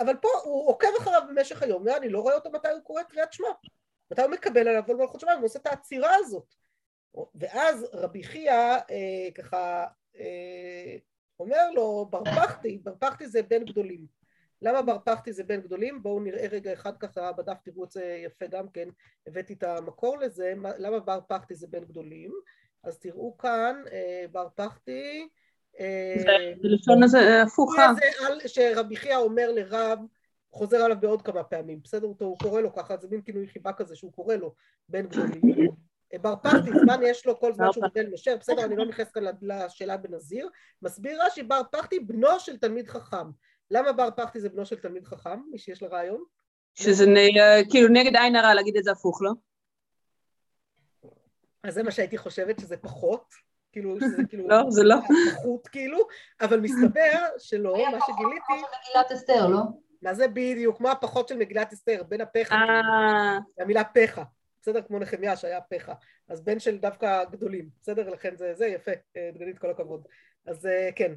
אבל 0.00 0.16
פה 0.16 0.28
הוא 0.44 0.68
עוקב 0.68 0.88
אחריו 1.00 1.22
במשך 1.28 1.62
היום, 1.62 1.86
ואני 1.86 2.08
לא 2.08 2.20
רואה 2.20 2.34
אותו 2.34 2.50
מתי 2.50 2.68
הוא 2.68 2.80
קורא 2.80 3.02
קריאת 3.02 3.32
שמע. 3.32 3.48
מתי 4.10 4.22
הוא 4.22 4.30
מקבל 4.30 4.68
עליו 4.68 4.82
עול 4.86 4.96
מלכות 4.96 5.20
שמיים, 5.20 5.38
הוא 5.38 5.46
עושה 5.46 5.58
את 5.58 5.66
העצירה 5.66 6.14
הזאת. 6.14 6.54
ואז 7.34 7.86
רבי 7.92 8.22
חייא 8.22 8.52
אה, 8.90 9.30
ככה 9.34 9.86
אה, 10.18 10.96
אומר 11.40 11.70
לו, 11.74 12.06
בר 12.10 12.24
פחתי, 12.24 12.78
בר 12.78 12.94
פחתי 13.00 13.26
זה 13.26 13.42
בן 13.42 13.64
גדולים. 13.64 14.06
למה 14.62 14.82
בר 14.82 14.98
פחתי 15.04 15.32
זה 15.32 15.44
בן 15.44 15.60
גדולים? 15.60 16.02
בואו 16.02 16.20
נראה 16.20 16.46
רגע 16.50 16.72
אחד 16.72 16.96
ככה 16.96 17.32
בדף, 17.32 17.56
תראו 17.62 17.84
את 17.84 17.90
זה 17.90 18.22
יפה 18.24 18.46
גם 18.46 18.68
כן, 18.68 18.88
הבאתי 19.26 19.52
את 19.52 19.62
המקור 19.62 20.18
לזה, 20.18 20.54
למה 20.78 21.00
בר 21.00 21.20
פחתי 21.28 21.54
זה 21.54 21.66
בן 21.66 21.84
גדולים? 21.84 22.32
אז 22.82 22.98
תראו 22.98 23.36
כאן, 23.38 23.82
אה, 23.92 24.24
בר 24.32 24.48
אה, 25.80 26.14
זה 26.62 26.68
לשון 26.68 27.02
הזה 27.02 27.18
אה, 27.18 27.42
הפוכה. 27.42 27.92
זה 28.42 28.48
שרבי 28.48 28.96
חייא 28.96 29.16
אומר 29.16 29.52
לרב, 29.52 29.98
חוזר 30.50 30.76
עליו 30.76 30.96
בעוד 31.00 31.22
כמה 31.22 31.44
פעמים, 31.44 31.80
בסדר? 31.84 32.06
הוא 32.06 32.38
קורא 32.38 32.60
לו 32.60 32.74
ככה, 32.74 32.96
זה 32.96 33.08
מין 33.10 33.22
כינוי 33.22 33.48
חיבה 33.48 33.72
כזה 33.72 33.96
שהוא 33.96 34.12
קורא 34.12 34.34
לו 34.34 34.54
בן 34.88 35.06
גדולים. 35.06 35.68
בר 36.22 36.34
פחתי, 36.36 36.70
זמן 36.84 37.00
יש 37.02 37.26
לו 37.26 37.40
כל 37.40 37.52
זמן 37.52 37.72
שהוא 37.72 37.84
גדל 37.90 38.06
נשר, 38.12 38.36
בסדר, 38.40 38.64
אני 38.64 38.76
לא 38.76 38.86
נכנסת 38.86 39.12
כאן 39.12 39.22
לשאלה 39.42 39.96
בנזיר. 39.96 40.48
מסביר 40.82 41.18
רש"י, 41.26 41.42
בר 41.42 41.60
פחתי 41.72 42.00
בנו 42.00 42.40
של 42.40 42.56
תלמיד 42.56 42.88
חכם. 42.88 43.30
למה 43.70 43.92
בר 43.92 44.08
פחתי 44.16 44.40
זה 44.40 44.48
בנו 44.48 44.66
של 44.66 44.76
תלמיד 44.76 45.04
חכם? 45.04 45.40
מי 45.50 45.58
שיש 45.58 45.82
לה 45.82 45.88
רעיון? 45.88 46.24
שזה 46.74 47.04
כאילו 47.70 47.88
נגד 47.88 48.16
עין 48.16 48.36
הרע 48.36 48.54
להגיד 48.54 48.76
את 48.76 48.84
זה 48.84 48.92
הפוך, 48.92 49.22
לא? 49.22 49.30
אז 51.62 51.74
זה 51.74 51.82
מה 51.82 51.90
שהייתי 51.90 52.18
חושבת 52.18 52.58
שזה 52.60 52.76
פחות, 52.76 53.24
כאילו 53.72 53.96
שזה 54.00 54.22
כאילו... 54.28 54.48
לא, 54.48 54.70
זה 54.70 54.82
לא. 54.84 54.96
פחות 55.34 55.68
כאילו, 55.68 55.98
אבל 56.40 56.60
מסתבר 56.60 57.18
שלא, 57.38 57.76
מה 57.92 57.98
שגיליתי... 58.06 58.52
היה 58.52 58.62
פחות 58.62 58.70
של 58.82 58.90
מגילת 58.90 59.12
אסתר, 59.12 59.46
לא? 59.46 59.62
מה 60.02 60.14
זה 60.14 60.28
בדיוק? 60.28 60.76
כמו 60.76 60.90
הפחות 60.90 61.28
של 61.28 61.36
מגילת 61.36 61.72
אסתר, 61.72 62.02
בין 62.08 62.20
הפחה, 62.20 62.54
אה. 62.54 63.38
המילה 63.58 63.84
פחה. 63.84 64.22
בסדר? 64.62 64.82
כמו 64.82 64.98
נחמיה 64.98 65.36
שהיה 65.36 65.60
פחה. 65.60 65.94
אז 66.28 66.44
בן 66.44 66.58
של 66.58 66.78
דווקא 66.78 67.24
גדולים, 67.24 67.68
בסדר? 67.82 68.08
לכן 68.10 68.36
זה, 68.36 68.54
זה 68.54 68.66
יפה, 68.66 68.90
אה, 69.16 69.30
דגנית 69.34 69.58
כל 69.58 69.70
הכבוד. 69.70 70.06
אז 70.46 70.66
אה, 70.66 70.88
כן, 70.96 71.14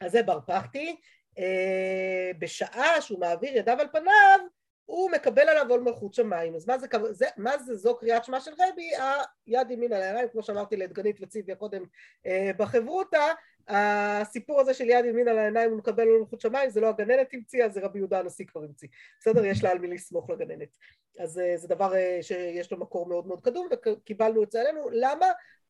אז 0.00 0.12
זה 0.12 0.22
בר 0.22 0.40
פחתי. 0.46 0.96
אה, 1.38 2.30
בשעה 2.38 3.00
שהוא 3.00 3.20
מעביר 3.20 3.56
ידיו 3.56 3.80
על 3.80 3.88
פניו, 3.92 4.40
הוא 4.88 5.10
מקבל 5.10 5.48
עליו 5.48 5.66
עול 5.70 5.80
מלכות 5.80 6.14
שמיים. 6.14 6.54
אז 6.54 6.68
מה 6.68 6.78
זה, 6.78 6.86
זה, 7.10 7.26
מה 7.36 7.58
זה 7.58 7.74
זו 7.74 7.96
קריאת 7.96 8.24
שמע 8.24 8.40
של 8.40 8.50
רבי? 8.58 8.90
היד 9.46 9.70
ימין 9.70 9.92
על 9.92 10.02
העיניים, 10.02 10.28
כמו 10.28 10.42
שאמרתי 10.42 10.76
לדגנית 10.76 11.16
וציביה 11.20 11.56
קודם 11.56 11.82
בחברותה, 12.56 13.26
הסיפור 13.68 14.60
הזה 14.60 14.74
של 14.74 14.84
יד 14.84 15.04
ימין 15.04 15.28
על 15.28 15.38
העיניים 15.38 15.70
הוא 15.70 15.78
מקבל 15.78 16.08
עול 16.08 16.20
מלכות 16.20 16.40
שמיים, 16.40 16.70
זה 16.70 16.80
לא 16.80 16.88
הגננת 16.88 17.34
המציאה, 17.34 17.68
זה 17.68 17.80
רבי 17.80 17.98
יהודה 17.98 18.18
הנשיא 18.18 18.46
כבר 18.46 18.62
המציא. 18.62 18.88
בסדר? 19.20 19.44
יש 19.44 19.64
לה 19.64 19.70
על 19.70 19.78
מי 19.78 19.88
לסמוך 19.88 20.30
לגננת. 20.30 20.76
אז 21.18 21.38
אה, 21.38 21.56
זה 21.56 21.68
דבר 21.68 21.94
אה, 21.94 22.18
שיש 22.22 22.72
לו 22.72 22.78
מקור 22.78 23.06
מאוד 23.06 23.26
מאוד 23.26 23.40
קדום 23.40 23.68
וקיבלנו 23.72 24.42
את 24.42 24.50
זה 24.50 24.60
עלינו. 24.60 24.88
למה? 24.92 25.26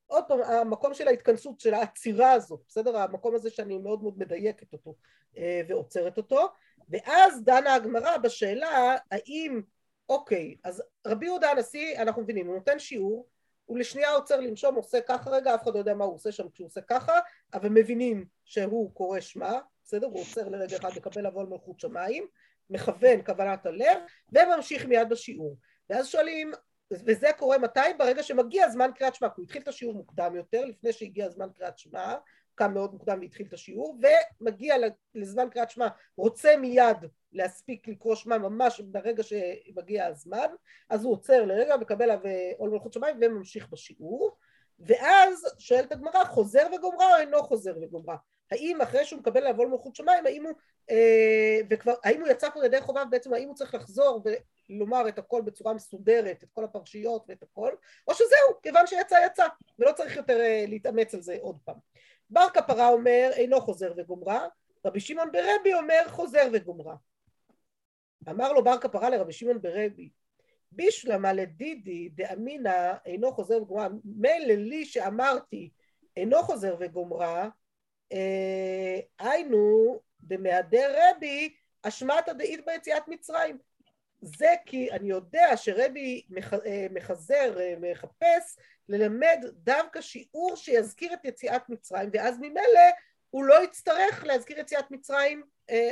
עוד 0.09 0.25
פעם, 0.29 0.43
המקום 0.43 0.95
של 0.95 1.09
ההתכנסות, 1.09 1.61
של 1.61 1.75
העצירה 1.75 2.33
הזאת, 2.33 2.61
בסדר? 2.69 2.97
המקום 2.97 3.35
הזה 3.35 3.51
שאני 3.51 3.79
מאוד 3.79 4.03
מאוד 4.03 4.19
מדייקת 4.19 4.73
אותו 4.73 4.95
אה, 5.37 5.61
ועוצרת 5.69 6.17
אותו. 6.17 6.49
ואז 6.89 7.45
דנה 7.45 7.75
הגמרא 7.75 8.17
בשאלה 8.17 8.97
האם, 9.11 9.61
אוקיי, 10.09 10.57
אז 10.65 10.83
רבי 11.07 11.27
יהודה 11.27 11.51
הנשיא, 11.51 12.03
אנחנו 12.03 12.23
מבינים, 12.23 12.47
הוא 12.47 12.55
נותן 12.55 12.79
שיעור, 12.79 13.29
הוא 13.65 13.79
לשנייה 13.79 14.11
עוצר 14.11 14.41
לנשום, 14.41 14.75
עושה 14.75 15.01
ככה 15.01 15.31
רגע, 15.31 15.55
אף 15.55 15.63
אחד 15.63 15.75
לא 15.75 15.79
יודע 15.79 15.95
מה 15.95 16.05
הוא 16.05 16.15
עושה 16.15 16.33
שם 16.33 16.49
כשהוא 16.49 16.67
עושה 16.67 16.81
ככה, 16.81 17.19
אבל 17.55 17.69
מבינים 17.69 18.25
שהוא 18.45 18.95
קורא 18.95 19.21
שמע, 19.21 19.53
בסדר? 19.85 20.07
הוא 20.07 20.21
עוצר 20.21 20.49
לרגע 20.49 20.77
אחד 20.77 20.97
לקבל 20.97 21.27
על 21.27 21.47
מלכות 21.47 21.81
שמיים, 21.81 22.27
מכוון 22.71 23.23
כוונת 23.27 23.67
הלב, 23.67 23.99
וממשיך 24.33 24.87
מיד 24.87 25.09
בשיעור. 25.09 25.57
ואז 25.91 26.09
שואלים, 26.09 26.53
וזה 26.91 27.29
קורה 27.39 27.59
מתי? 27.59 27.81
ברגע 27.99 28.23
שמגיע 28.23 28.71
זמן 28.71 28.91
קריאת 28.95 29.15
שמע, 29.15 29.29
הוא 29.37 29.45
התחיל 29.45 29.63
את 29.63 29.69
השיעור 29.69 29.95
מוקדם 29.95 30.37
יותר, 30.37 30.65
לפני 30.65 30.93
שהגיע 30.93 31.29
זמן 31.29 31.49
קריאת 31.57 31.79
שמע, 31.79 32.15
קם 32.55 32.75
מאוד 32.75 32.93
מוקדם 32.93 33.21
והתחיל 33.21 33.47
את 33.47 33.53
השיעור, 33.53 33.99
ומגיע 34.41 34.75
לזמן 35.15 35.49
קריאת 35.51 35.71
שמע, 35.71 35.89
רוצה 36.17 36.57
מיד 36.57 36.97
להספיק 37.33 37.89
לקרוא 37.89 38.15
שמע 38.15 38.39
ממש 38.39 38.81
ברגע 38.81 39.23
שמגיע 39.23 40.07
הזמן, 40.07 40.47
אז 40.89 41.05
הוא 41.05 41.13
עוצר 41.13 41.45
לרגע, 41.45 41.77
מקבל 41.77 42.11
עליו 42.11 42.21
עול 42.57 42.71
מלכות 42.71 42.93
שמיים 42.93 43.17
וממשיך 43.21 43.69
בשיעור, 43.71 44.37
ואז 44.79 45.47
שואלת 45.59 45.93
הגמרא, 45.93 46.25
חוזר 46.25 46.67
וגומרה 46.77 47.15
או 47.15 47.21
אינו 47.21 47.43
חוזר 47.43 47.75
וגומרה? 47.83 48.17
האם 48.51 48.81
אחרי 48.81 49.05
שהוא 49.05 49.21
מקבל 49.21 49.41
לעבור 49.41 49.67
מלכות 49.67 49.97
שמיים, 49.97 50.27
האם 50.27 50.45
הוא, 50.45 50.53
אה, 50.91 51.61
וכבר, 51.71 51.95
האם 52.05 52.21
הוא 52.21 52.29
יצא 52.29 52.51
כבר 52.51 52.65
ידי 52.65 52.81
חוביו, 52.81 53.07
בעצם 53.11 53.35
האם 53.35 53.49
הוא 53.49 53.55
צריך 53.55 53.75
לחזור 53.75 54.23
ולומר 54.71 55.09
את 55.09 55.19
הכל 55.19 55.43
בצורה 55.43 55.75
מסודרת, 55.75 56.43
את 56.43 56.49
כל 56.53 56.65
הפרשיות 56.65 57.25
ואת 57.29 57.43
הכל, 57.43 57.73
או 58.09 58.15
שזהו, 58.15 58.63
כיוון 58.63 58.87
שיצא 58.87 59.17
יצא, 59.27 59.47
ולא 59.79 59.93
צריך 59.93 60.17
יותר 60.17 60.41
אה, 60.41 60.65
להתאמץ 60.69 61.15
על 61.15 61.23
זה 61.23 61.37
עוד 61.41 61.59
פעם. 61.65 61.77
בר 62.31 62.47
כפרה 62.55 62.89
אומר 62.89 63.31
אינו 63.33 63.61
חוזר 63.61 63.93
וגומרה, 63.97 64.47
רבי 64.85 65.01
שמעון 65.01 65.33
ברבי 65.33 65.75
אומר 65.75 66.03
חוזר 66.09 66.49
וגומרה. 66.53 66.95
אמר 68.29 68.53
לו 68.53 68.65
בר 68.65 68.79
כפרה 68.79 69.11
לרבי 69.11 69.33
שמעון 69.33 69.63
ברבי, 69.63 70.11
בישלמה 70.73 71.33
לדידי 71.33 72.09
דאמינא 72.09 72.95
אינו 73.07 73.33
חוזר 73.33 73.63
וגומרה, 73.63 73.89
מילא 74.05 74.55
לי 74.55 74.85
שאמרתי 74.85 75.71
אינו 76.17 76.43
חוזר 76.43 76.77
וגומרה, 76.81 77.49
היינו 79.19 80.01
במהדר 80.21 80.95
רבי 80.99 81.55
אשמתא 81.83 82.33
דאית 82.33 82.67
ביציאת 82.67 83.09
מצרים. 83.09 83.59
זה 84.21 84.55
כי 84.67 84.93
אני 84.93 85.09
יודע 85.09 85.57
שרבי 85.57 86.23
אה, 86.67 86.87
מחזר, 86.91 87.61
אה, 87.61 87.75
מחפש 87.81 88.59
ללמד 88.89 89.45
דווקא 89.53 90.01
שיעור 90.01 90.57
שיזכיר 90.57 91.13
את 91.13 91.25
יציאת 91.25 91.69
מצרים, 91.69 92.11
ואז 92.13 92.39
ממילא 92.39 92.81
הוא 93.31 93.45
לא 93.45 93.65
יצטרך 93.65 94.25
להזכיר 94.25 94.59
יציאת 94.59 94.91
מצרים 94.91 95.43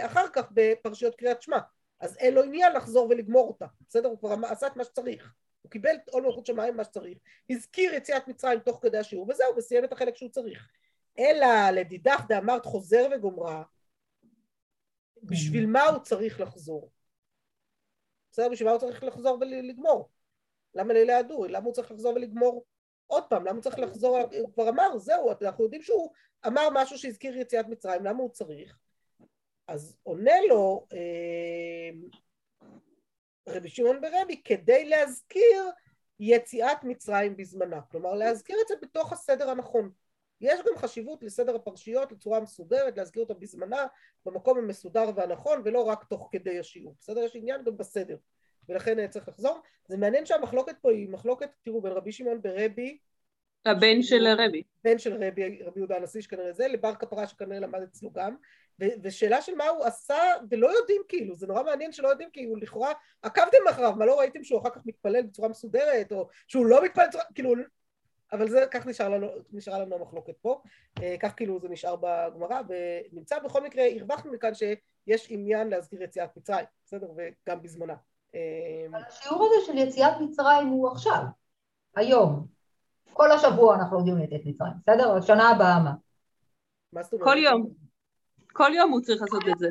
אחר 0.01 0.29
כך 0.29 0.49
בפרשיות 0.51 1.15
קריאת 1.15 1.43
שמע. 1.43 1.59
אז 2.01 2.17
אין 2.17 2.35
לו 2.35 2.43
עניין 2.43 2.73
לחזור 2.73 3.09
ולגמור 3.11 3.49
אותה, 3.49 3.67
בסדר? 3.89 4.09
הוא 4.09 4.19
כבר 4.19 4.35
עשה 4.49 4.67
את 4.67 4.77
מה 4.77 4.85
שצריך. 4.85 5.33
הוא 5.63 5.71
קיבל 5.71 5.95
את 5.95 6.09
עול 6.09 6.27
מלכות 6.27 6.47
שמיים 6.47 6.77
מה 6.77 6.85
שצריך, 6.85 7.19
הזכיר 7.51 7.95
יציאת 7.95 8.29
מצרים 8.29 8.61
תוך 8.61 8.79
כדי 8.83 8.99
השיעור, 8.99 9.27
וזהו, 9.31 9.57
וסיים 9.57 9.85
את 9.85 9.93
החלק 9.93 10.17
שהוא 10.17 10.31
צריך. 10.31 10.69
אלא 11.19 11.71
לדידך 11.71 12.21
דאמרת 12.29 12.65
חוזר 12.65 13.09
וגומרה, 13.13 13.63
בשביל 15.23 15.67
מה 15.67 15.83
הוא 15.83 15.99
צריך 15.99 16.41
לחזור? 16.41 16.91
בסדר, 18.33 18.49
בשביל 18.49 18.69
מה 18.69 18.73
הוא 18.73 18.81
צריך 18.81 19.05
לחזור 19.05 19.39
ולגמור? 19.41 20.11
למה 20.75 20.93
לילה 20.93 21.19
הדורי? 21.19 21.49
למה 21.49 21.65
הוא 21.65 21.73
צריך 21.73 21.91
לחזור 21.91 22.15
ולגמור 22.15 22.65
עוד 23.07 23.25
פעם? 23.31 23.43
למה 23.43 23.53
הוא 23.53 23.63
צריך 23.63 23.79
לחזור? 23.79 24.19
הוא 24.19 24.53
כבר 24.53 24.69
אמר, 24.69 24.99
זהו, 24.99 25.31
אנחנו 25.43 25.65
יודעים 25.65 25.83
שהוא 25.83 26.13
אמר 26.47 26.69
משהו 26.73 26.99
שהזכיר 26.99 27.37
יציאת 27.39 27.67
מצרים, 27.69 28.05
למה 28.05 28.19
הוא 28.19 28.31
צריך? 28.31 28.79
אז 29.69 29.97
עונה 30.03 30.41
לו 30.49 30.87
אה, 30.93 31.91
רבי 33.49 33.69
שמעון 33.69 34.01
ברבי, 34.01 34.43
כדי 34.45 34.85
להזכיר 34.85 35.71
יציאת 36.21 36.85
מצרים 36.85 37.37
בזמנה. 37.37 37.81
כלומר, 37.91 38.15
להזכיר 38.15 38.57
את 38.63 38.69
זה 38.69 38.75
בתוך 38.83 39.13
הסדר 39.13 39.51
הנכון. 39.51 39.91
יש 40.41 40.61
גם 40.61 40.77
חשיבות 40.77 41.23
לסדר 41.23 41.57
הפרשיות 41.57 42.13
לצורה 42.13 42.41
מסודרת, 42.41 42.97
להזכיר 42.97 43.23
אותה 43.23 43.35
בזמנה, 43.35 43.87
במקום 44.27 44.59
המסודר 44.59 45.11
והנכון, 45.17 45.63
ולא 45.65 45.83
רק 45.83 46.05
תוך 46.05 46.29
כדי 46.33 46.59
השיעור. 46.59 46.95
בסדר? 47.01 47.21
יש 47.21 47.37
עניין 47.37 47.65
גם 47.65 47.77
בסדר, 47.77 48.17
ולכן 48.69 49.07
צריך 49.07 49.29
לחזור. 49.29 49.61
זה 49.89 49.97
מעניין 49.97 50.27
שהמחלוקת 50.27 50.77
פה 50.81 50.93
היא 50.93 51.09
מחלוקת, 51.09 51.51
תראו, 51.63 51.83
בין 51.83 51.93
רבי 51.93 52.13
שמעון 52.13 52.43
ברבי, 52.43 52.99
הבן 53.67 54.03
של 54.03 54.27
רבי. 54.27 54.63
בן 54.85 54.99
של 54.99 55.25
רבי, 55.25 55.63
רבי 55.63 55.81
יהודה 55.81 55.97
הנשיא 55.97 56.21
שכנראה 56.21 56.53
זה, 56.53 56.69
לבר 56.69 56.95
כפרה 56.95 57.27
שכנראה 57.27 57.61
למד 57.61 57.83
אצלו 57.83 58.11
גם, 58.13 58.37
ו- 58.81 59.03
ושאלה 59.03 59.43
של 59.43 59.55
מה 59.55 59.69
הוא 59.69 59.85
עשה, 59.85 60.17
ולא 60.51 60.79
יודעים 60.79 61.03
כאילו, 61.09 61.35
זה 61.35 61.47
נורא 61.47 61.63
מעניין 61.63 61.93
שלא 61.93 62.09
יודעים 62.09 62.29
כאילו, 62.33 62.57
לכאורה 62.57 62.93
עקבתם 63.23 63.59
אחריו, 63.71 63.93
מה 63.97 64.07
לא 64.07 64.19
ראיתם 64.19 64.45
שהוא 64.45 64.61
אחר 64.61 64.71
כך 64.71 64.81
מתפלל 64.87 65.23
בצורה 65.23 65.49
מסודרת, 65.49 66.13
או 66.13 66.29
שהוא 66.49 66.67
לא 66.67 66.85
מתפלל 66.85 67.07
בצורה, 67.09 67.25
כאילו, 67.35 67.55
אבל 68.33 68.49
זה, 68.49 68.65
כך 68.71 68.87
נשאר 68.87 69.09
לנו, 69.09 69.27
נשארה 69.53 69.79
לנו 69.79 69.97
המחלוקת 69.97 70.35
פה, 70.43 70.61
אה, 71.03 71.17
כך 71.21 71.33
כאילו 71.37 71.61
זה 71.61 71.69
נשאר 71.69 71.97
בגמרא, 71.97 72.61
ונמצא 72.69 73.39
בכל 73.39 73.63
מקרה, 73.63 73.85
הרווחנו 73.99 74.33
מכאן 74.33 74.55
שיש 74.55 75.27
עניין 75.31 75.69
להזכיר 75.69 76.03
יציאת 76.03 76.37
מצרים, 76.37 76.65
בסדר? 76.85 77.07
וגם 77.17 77.63
בזמנה. 77.63 77.95
אה, 78.35 78.41
אבל 78.91 79.01
השיעור 79.09 79.47
הזה 79.47 79.67
של 79.67 79.79
יציאת 79.79 80.21
מצרים 80.21 80.67
הוא 80.67 80.89
עכשיו, 80.89 81.23
היום. 81.97 82.47
כל 83.13 83.33
השבוע 83.33 83.77
אנחנו 83.77 83.97
לומדים 83.97 84.17
ליציאת 84.17 84.47
מצרים, 84.47 84.73
בסדר? 84.83 85.19
בשנה 85.19 85.51
הבאה 85.51 85.81
מה? 85.81 85.93
מה 86.93 87.03
זאת 87.03 87.13
אומרת? 87.13 87.27
כל 87.29 87.39
יום. 87.39 87.71
כל 88.53 88.71
יום 88.75 88.91
הוא 88.91 89.01
צריך 89.01 89.23
לעשות 89.23 89.43
את 89.53 89.59
זה. 89.59 89.69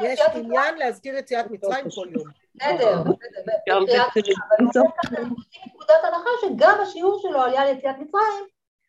יש 0.00 0.20
עניין 0.34 0.78
להזכיר 0.78 1.16
יציאת 1.16 1.50
מצרים 1.50 1.84
כל 1.94 2.08
יום. 2.12 2.41
בסדר, 2.54 3.02
בסדר, 3.02 3.52
אבל 3.68 4.66
אנחנו 4.66 4.82
יוצאים 5.38 5.62
מנקודת 5.64 6.04
הנחה 6.04 6.30
שגם 6.40 6.78
השיעור 6.82 7.20
שלו 7.22 7.40
על 7.40 7.76
יציאת 7.76 7.96
מצרים, 7.98 8.44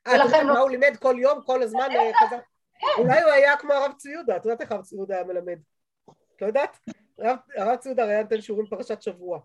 אה, 0.08 0.16
את 0.16 0.22
ולכן 0.22 0.48
לא- 0.48 0.54
מה 0.54 0.60
הוא 0.60 0.70
לימד 0.70 0.98
כל 1.00 1.16
יום, 1.20 1.42
כל 1.46 1.64
הזמן 1.64 1.88
אה, 1.96 2.12
חזר? 2.28 2.40
אולי 2.98 3.22
הוא 3.22 3.32
היה 3.32 3.58
כמו 3.58 3.74
הרב 3.74 3.92
צבי 3.98 4.12
יהודה, 4.12 4.36
את 4.38 4.46
יודעת 4.46 4.62
איך 4.62 4.72
הרב 4.72 4.82
צבי 4.82 4.96
יהודה 4.96 5.16
היה 5.16 5.24
מלמד? 5.24 5.60
את 6.36 6.42
לא 6.42 6.48
יודעת? 6.48 6.78
הרב- 7.20 7.38
הרב 7.58 7.76
צבי 7.76 7.90
יהודה 7.90 8.04
היה 8.04 8.24
נותן 8.24 8.42
שיעורים 8.42 8.68
פרשת 8.68 9.02
שבוע. 9.02 9.40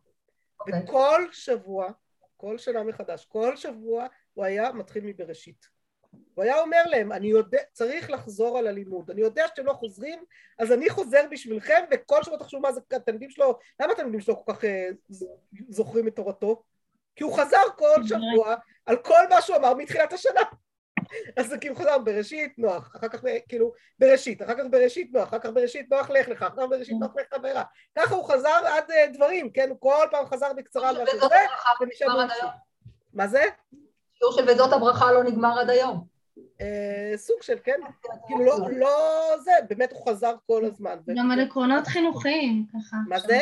אוקיי. 0.61 0.83
וכל 0.85 1.27
שבוע, 1.33 1.89
כל 2.37 2.59
שנה 2.59 2.83
מחדש, 2.83 3.25
כל 3.25 3.57
שבוע 3.57 4.07
הוא 4.35 4.45
היה 4.45 4.73
מתחיל 4.73 5.05
מבראשית. 5.05 5.78
הוא 6.35 6.45
היה 6.45 6.61
אומר 6.61 6.83
להם, 6.87 7.13
אני 7.13 7.29
יודע, 7.29 7.59
צריך 7.73 8.11
לחזור 8.11 8.59
על 8.59 8.67
הלימוד, 8.67 9.11
אני 9.11 9.21
יודע 9.21 9.47
שאתם 9.49 9.67
לא 9.67 9.73
חוזרים, 9.73 10.25
אז 10.59 10.73
אני 10.73 10.91
חוזר 10.91 11.23
בשבילכם, 11.31 11.85
וכל 11.91 12.23
שבוע 12.23 12.39
תחשבו 12.39 12.61
מה 12.61 12.73
זה, 12.73 12.81
התלמידים 12.93 13.31
שלו, 13.31 13.59
למה 13.81 13.93
התלמידים 13.93 14.21
שלו 14.21 14.45
כל 14.45 14.53
כך 14.53 14.65
אה, 14.65 14.89
זוכרים 15.69 16.09
את 16.09 16.17
תורתו? 16.17 16.63
כי 17.17 17.25
הוא 17.25 17.39
חזר 17.39 17.63
כל 17.77 18.03
שבוע 18.05 18.55
על 18.87 18.97
כל 18.97 19.29
מה 19.31 19.43
שהוא 19.43 19.57
אמר 19.57 19.75
מתחילת 19.75 20.13
השנה. 20.13 20.41
אז 21.37 21.49
זה 21.49 21.59
כאילו 21.59 21.77
חזר 21.77 21.99
בראשית 21.99 22.59
נוח, 22.59 22.97
אחר 22.97 23.09
כך 23.09 23.21
כאילו 23.49 23.73
בראשית, 23.99 24.43
אחר 24.43 24.55
כך 24.55 24.65
בראשית 24.71 25.13
נוח, 25.13 25.29
אחר 25.29 25.39
כך 25.39 25.51
בראשית 25.51 25.91
נוח 25.91 26.11
לך 26.11 26.29
לך, 26.29 26.43
אחר 26.43 26.57
כך 26.57 26.63
בראשית 26.71 26.97
נוח 27.01 27.11
לך 27.17 27.35
חברה. 27.35 27.63
ככה 27.99 28.15
הוא 28.15 28.25
חזר 28.25 28.67
עד 28.67 28.91
אה, 28.91 29.07
דברים, 29.07 29.51
כן? 29.53 29.69
הוא 29.71 29.81
כל 29.81 30.07
פעם 30.11 30.27
חזר 30.27 30.53
בקצרה 30.53 30.93
לא. 30.93 31.05
היום. 32.31 32.51
מה 33.13 33.27
זה? 33.27 33.43
שיעור 34.19 34.33
של 34.33 34.45
וזאת 34.49 34.73
הברכה 34.73 35.13
לא 35.13 35.25
נגמר 35.25 35.59
עד 35.59 35.71
היום. 35.71 36.05
אה, 36.61 37.13
סוג 37.17 37.43
של, 37.43 37.57
כן? 37.65 37.81
כאילו 38.27 38.45
לא, 38.45 38.71
לא 38.71 38.91
זה, 39.45 39.51
באמת 39.69 39.93
הוא 39.93 40.09
חזר 40.09 40.35
כל 40.47 40.65
הזמן. 40.65 40.97
גם 41.17 41.31
על 41.31 41.41
עקרונות 41.41 41.87
חינוכיים, 41.87 42.65
ככה. 42.75 42.97
מה 43.09 43.19
זה? 43.19 43.41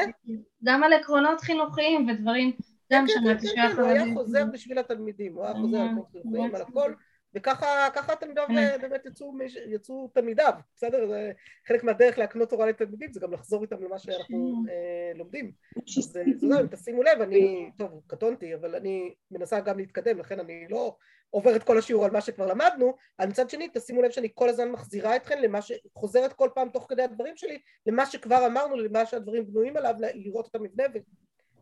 גם 0.64 0.82
על 0.82 0.92
עקרונות 0.92 1.40
חינוכיים 1.40 2.08
ודברים, 2.08 2.52
גם 2.92 3.04
כן, 3.06 3.12
שמעתי 3.12 3.46
כן, 3.46 3.54
שהיה 3.54 3.76
כן, 3.76 3.80
הוא 3.80 3.88
היה. 3.88 4.04
חוזר 4.14 4.44
בשביל 4.52 4.78
התלמידים, 4.78 5.34
הוא 5.34 5.44
היה 5.44 5.54
חוזר 5.54 5.78
על 5.78 5.88
ממש, 5.88 6.04
כל 6.12 6.18
חינוכיים, 6.18 6.54
על 6.54 6.60
ממש. 6.62 6.70
הכל, 6.70 6.92
וככה 7.36 7.88
ככה 7.94 8.12
התלמידיו 8.12 8.44
כן. 8.48 8.58
אה, 8.58 8.78
באמת 8.78 9.06
יצאו, 9.06 9.32
יצאו 9.66 10.08
תלמידיו, 10.14 10.52
בסדר? 10.76 11.08
זה 11.08 11.32
חלק 11.68 11.84
מהדרך 11.84 12.18
להקנות 12.18 12.50
תורה 12.50 12.66
לתלמידים, 12.66 13.12
זה 13.12 13.20
גם 13.20 13.32
לחזור 13.32 13.62
איתם 13.62 13.82
למה 13.84 13.98
שאנחנו 13.98 14.54
כן. 14.66 14.72
אה, 14.72 15.12
לומדים. 15.14 15.52
אז 15.98 16.16
אה, 16.16 16.22
אתה 16.22 16.44
יודע, 16.44 16.60
אם 16.60 16.66
תשימו 16.66 17.02
לב, 17.02 17.20
אני, 17.20 17.70
טוב, 17.78 18.00
קטונתי, 18.06 18.54
אבל 18.54 18.74
אני 18.74 19.14
מנסה 19.30 19.60
גם 19.60 19.78
להתקדם, 19.78 20.18
לכן 20.18 20.40
אני 20.40 20.66
לא 20.70 20.96
עוברת 21.30 21.62
כל 21.62 21.78
השיעור 21.78 22.04
על 22.04 22.10
מה 22.10 22.20
שכבר 22.20 22.46
למדנו, 22.46 22.94
אבל 23.18 23.28
מצד 23.28 23.50
שני, 23.50 23.68
תשימו 23.74 24.02
לב 24.02 24.10
שאני 24.10 24.28
כל 24.34 24.48
הזמן 24.48 24.70
מחזירה 24.70 25.16
אתכם 25.16 25.38
למה 25.42 25.62
ש... 25.62 25.72
חוזרת 25.94 26.32
כל 26.32 26.48
פעם 26.54 26.68
תוך 26.68 26.86
כדי 26.88 27.02
הדברים 27.02 27.36
שלי, 27.36 27.58
למה 27.86 28.06
שכבר 28.06 28.46
אמרנו, 28.46 28.76
למה 28.76 29.06
שהדברים 29.06 29.46
בנויים 29.46 29.76
עליו, 29.76 29.94
לראות 30.14 30.48
את 30.50 30.54
המבנה, 30.54 30.84
ו... 30.94 30.98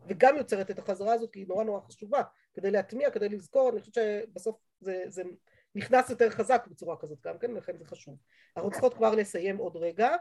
וגם 0.07 0.37
יוצרת 0.37 0.71
את 0.71 0.79
החזרה 0.79 1.13
הזאת, 1.13 1.31
כי 1.31 1.39
היא 1.39 1.47
נורא 1.47 1.63
נורא 1.63 1.79
חשובה, 1.79 2.21
כדי 2.53 2.71
להטמיע, 2.71 3.09
כדי 3.09 3.29
לזכור, 3.29 3.69
אני 3.69 3.79
חושבת 3.79 3.93
שבסוף 3.93 4.55
זה, 4.79 5.03
זה 5.07 5.23
נכנס 5.75 6.09
יותר 6.09 6.29
חזק 6.29 6.67
בצורה 6.71 6.97
כזאת 6.97 7.17
גם 7.21 7.37
כן, 7.37 7.51
ולכן 7.53 7.77
זה 7.77 7.85
חשוב. 7.85 8.15
אנחנו 8.57 8.71
צריכות 8.71 8.93
כבר 8.93 9.15
לסיים 9.15 9.57
עוד 9.57 9.77
רגע. 9.77 10.15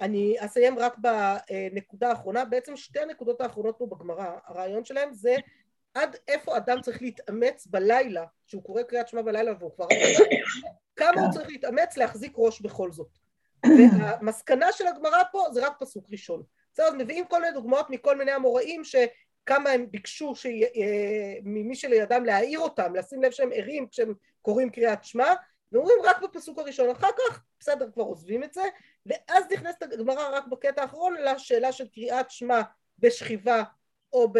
אני 0.00 0.36
אסיים 0.38 0.78
רק 0.78 0.96
בנקודה 0.98 2.08
האחרונה, 2.08 2.44
בעצם 2.44 2.76
שתי 2.76 3.00
הנקודות 3.00 3.40
האחרונות 3.40 3.78
פה 3.78 3.86
בגמרא, 3.86 4.36
הרעיון 4.46 4.84
שלהם 4.84 5.12
זה 5.12 5.34
עד 5.94 6.16
איפה 6.28 6.56
אדם 6.56 6.80
צריך 6.80 7.02
להתאמץ 7.02 7.66
בלילה, 7.66 8.24
שהוא 8.46 8.62
קורא 8.62 8.82
קריאת 8.82 9.08
שמע 9.08 9.22
בלילה 9.22 9.52
והוא 9.58 9.70
כבר... 9.76 9.86
כמה 10.96 11.20
הוא 11.20 11.32
צריך 11.32 11.48
להתאמץ 11.48 11.96
להחזיק 11.96 12.32
ראש 12.36 12.60
בכל 12.60 12.92
זאת. 12.92 13.08
והמסקנה 13.98 14.72
של 14.72 14.86
הגמרא 14.86 15.22
פה 15.32 15.44
זה 15.52 15.66
רק 15.66 15.72
פסוק 15.80 16.06
ראשון. 16.10 16.42
בסדר, 16.72 16.86
אז 16.86 16.94
מביאים 16.94 17.24
כל 17.24 17.40
מיני 17.40 17.52
דוגמאות 17.52 17.90
מכל 17.90 18.18
מיני 18.18 18.36
אמוראים 18.36 18.82
שכמה 18.84 19.70
הם 19.70 19.90
ביקשו 19.90 20.32
אה, 20.46 21.34
ממי 21.42 21.74
שלידם 21.74 22.24
להעיר 22.24 22.58
אותם, 22.58 22.94
לשים 22.94 23.22
לב 23.22 23.30
שהם 23.30 23.50
ערים 23.54 23.88
כשהם 23.88 24.14
קוראים 24.42 24.70
קריאת 24.70 25.04
שמע, 25.04 25.32
ואומרים 25.72 25.96
רק 26.04 26.22
בפסוק 26.22 26.58
הראשון, 26.58 26.90
אחר 26.90 27.08
כך 27.18 27.42
בסדר 27.60 27.90
כבר 27.90 28.02
עוזבים 28.02 28.44
את 28.44 28.52
זה, 28.52 28.62
ואז 29.06 29.44
נכנסת 29.52 29.82
הגמרא 29.82 30.36
רק 30.36 30.46
בקטע 30.46 30.82
האחרון 30.82 31.14
לשאלה 31.14 31.72
של 31.72 31.88
קריאת 31.88 32.30
שמע 32.30 32.60
בשכיבה 32.98 33.62
או 34.12 34.32
ב... 34.32 34.38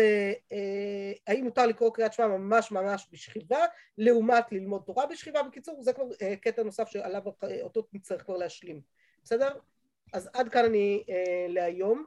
אה, 0.53 1.13
האם 1.27 1.45
מותר 1.45 1.67
לקרוא 1.67 1.91
קריאת 1.95 2.13
שמע 2.13 2.27
ממש 2.27 2.73
ממש 2.73 3.09
בשכיבה, 3.13 3.65
לעומת 3.99 4.53
ללמוד 4.53 4.83
תורה 4.87 5.07
בשכיבה, 5.07 5.43
בקיצור 5.43 5.83
זה 5.83 5.93
כבר 5.93 6.05
אה, 6.23 6.37
קטע 6.37 6.63
נוסף 6.63 6.89
שעליו 6.89 7.23
אה, 7.45 7.63
אותו 7.63 7.87
נצטרך 7.93 8.23
כבר 8.23 8.37
להשלים, 8.37 8.81
בסדר? 9.25 9.49
אז 10.13 10.31
עד 10.33 10.49
כאן 10.49 10.65
אני 10.65 11.05
אה, 11.09 11.47
להיום. 11.49 11.99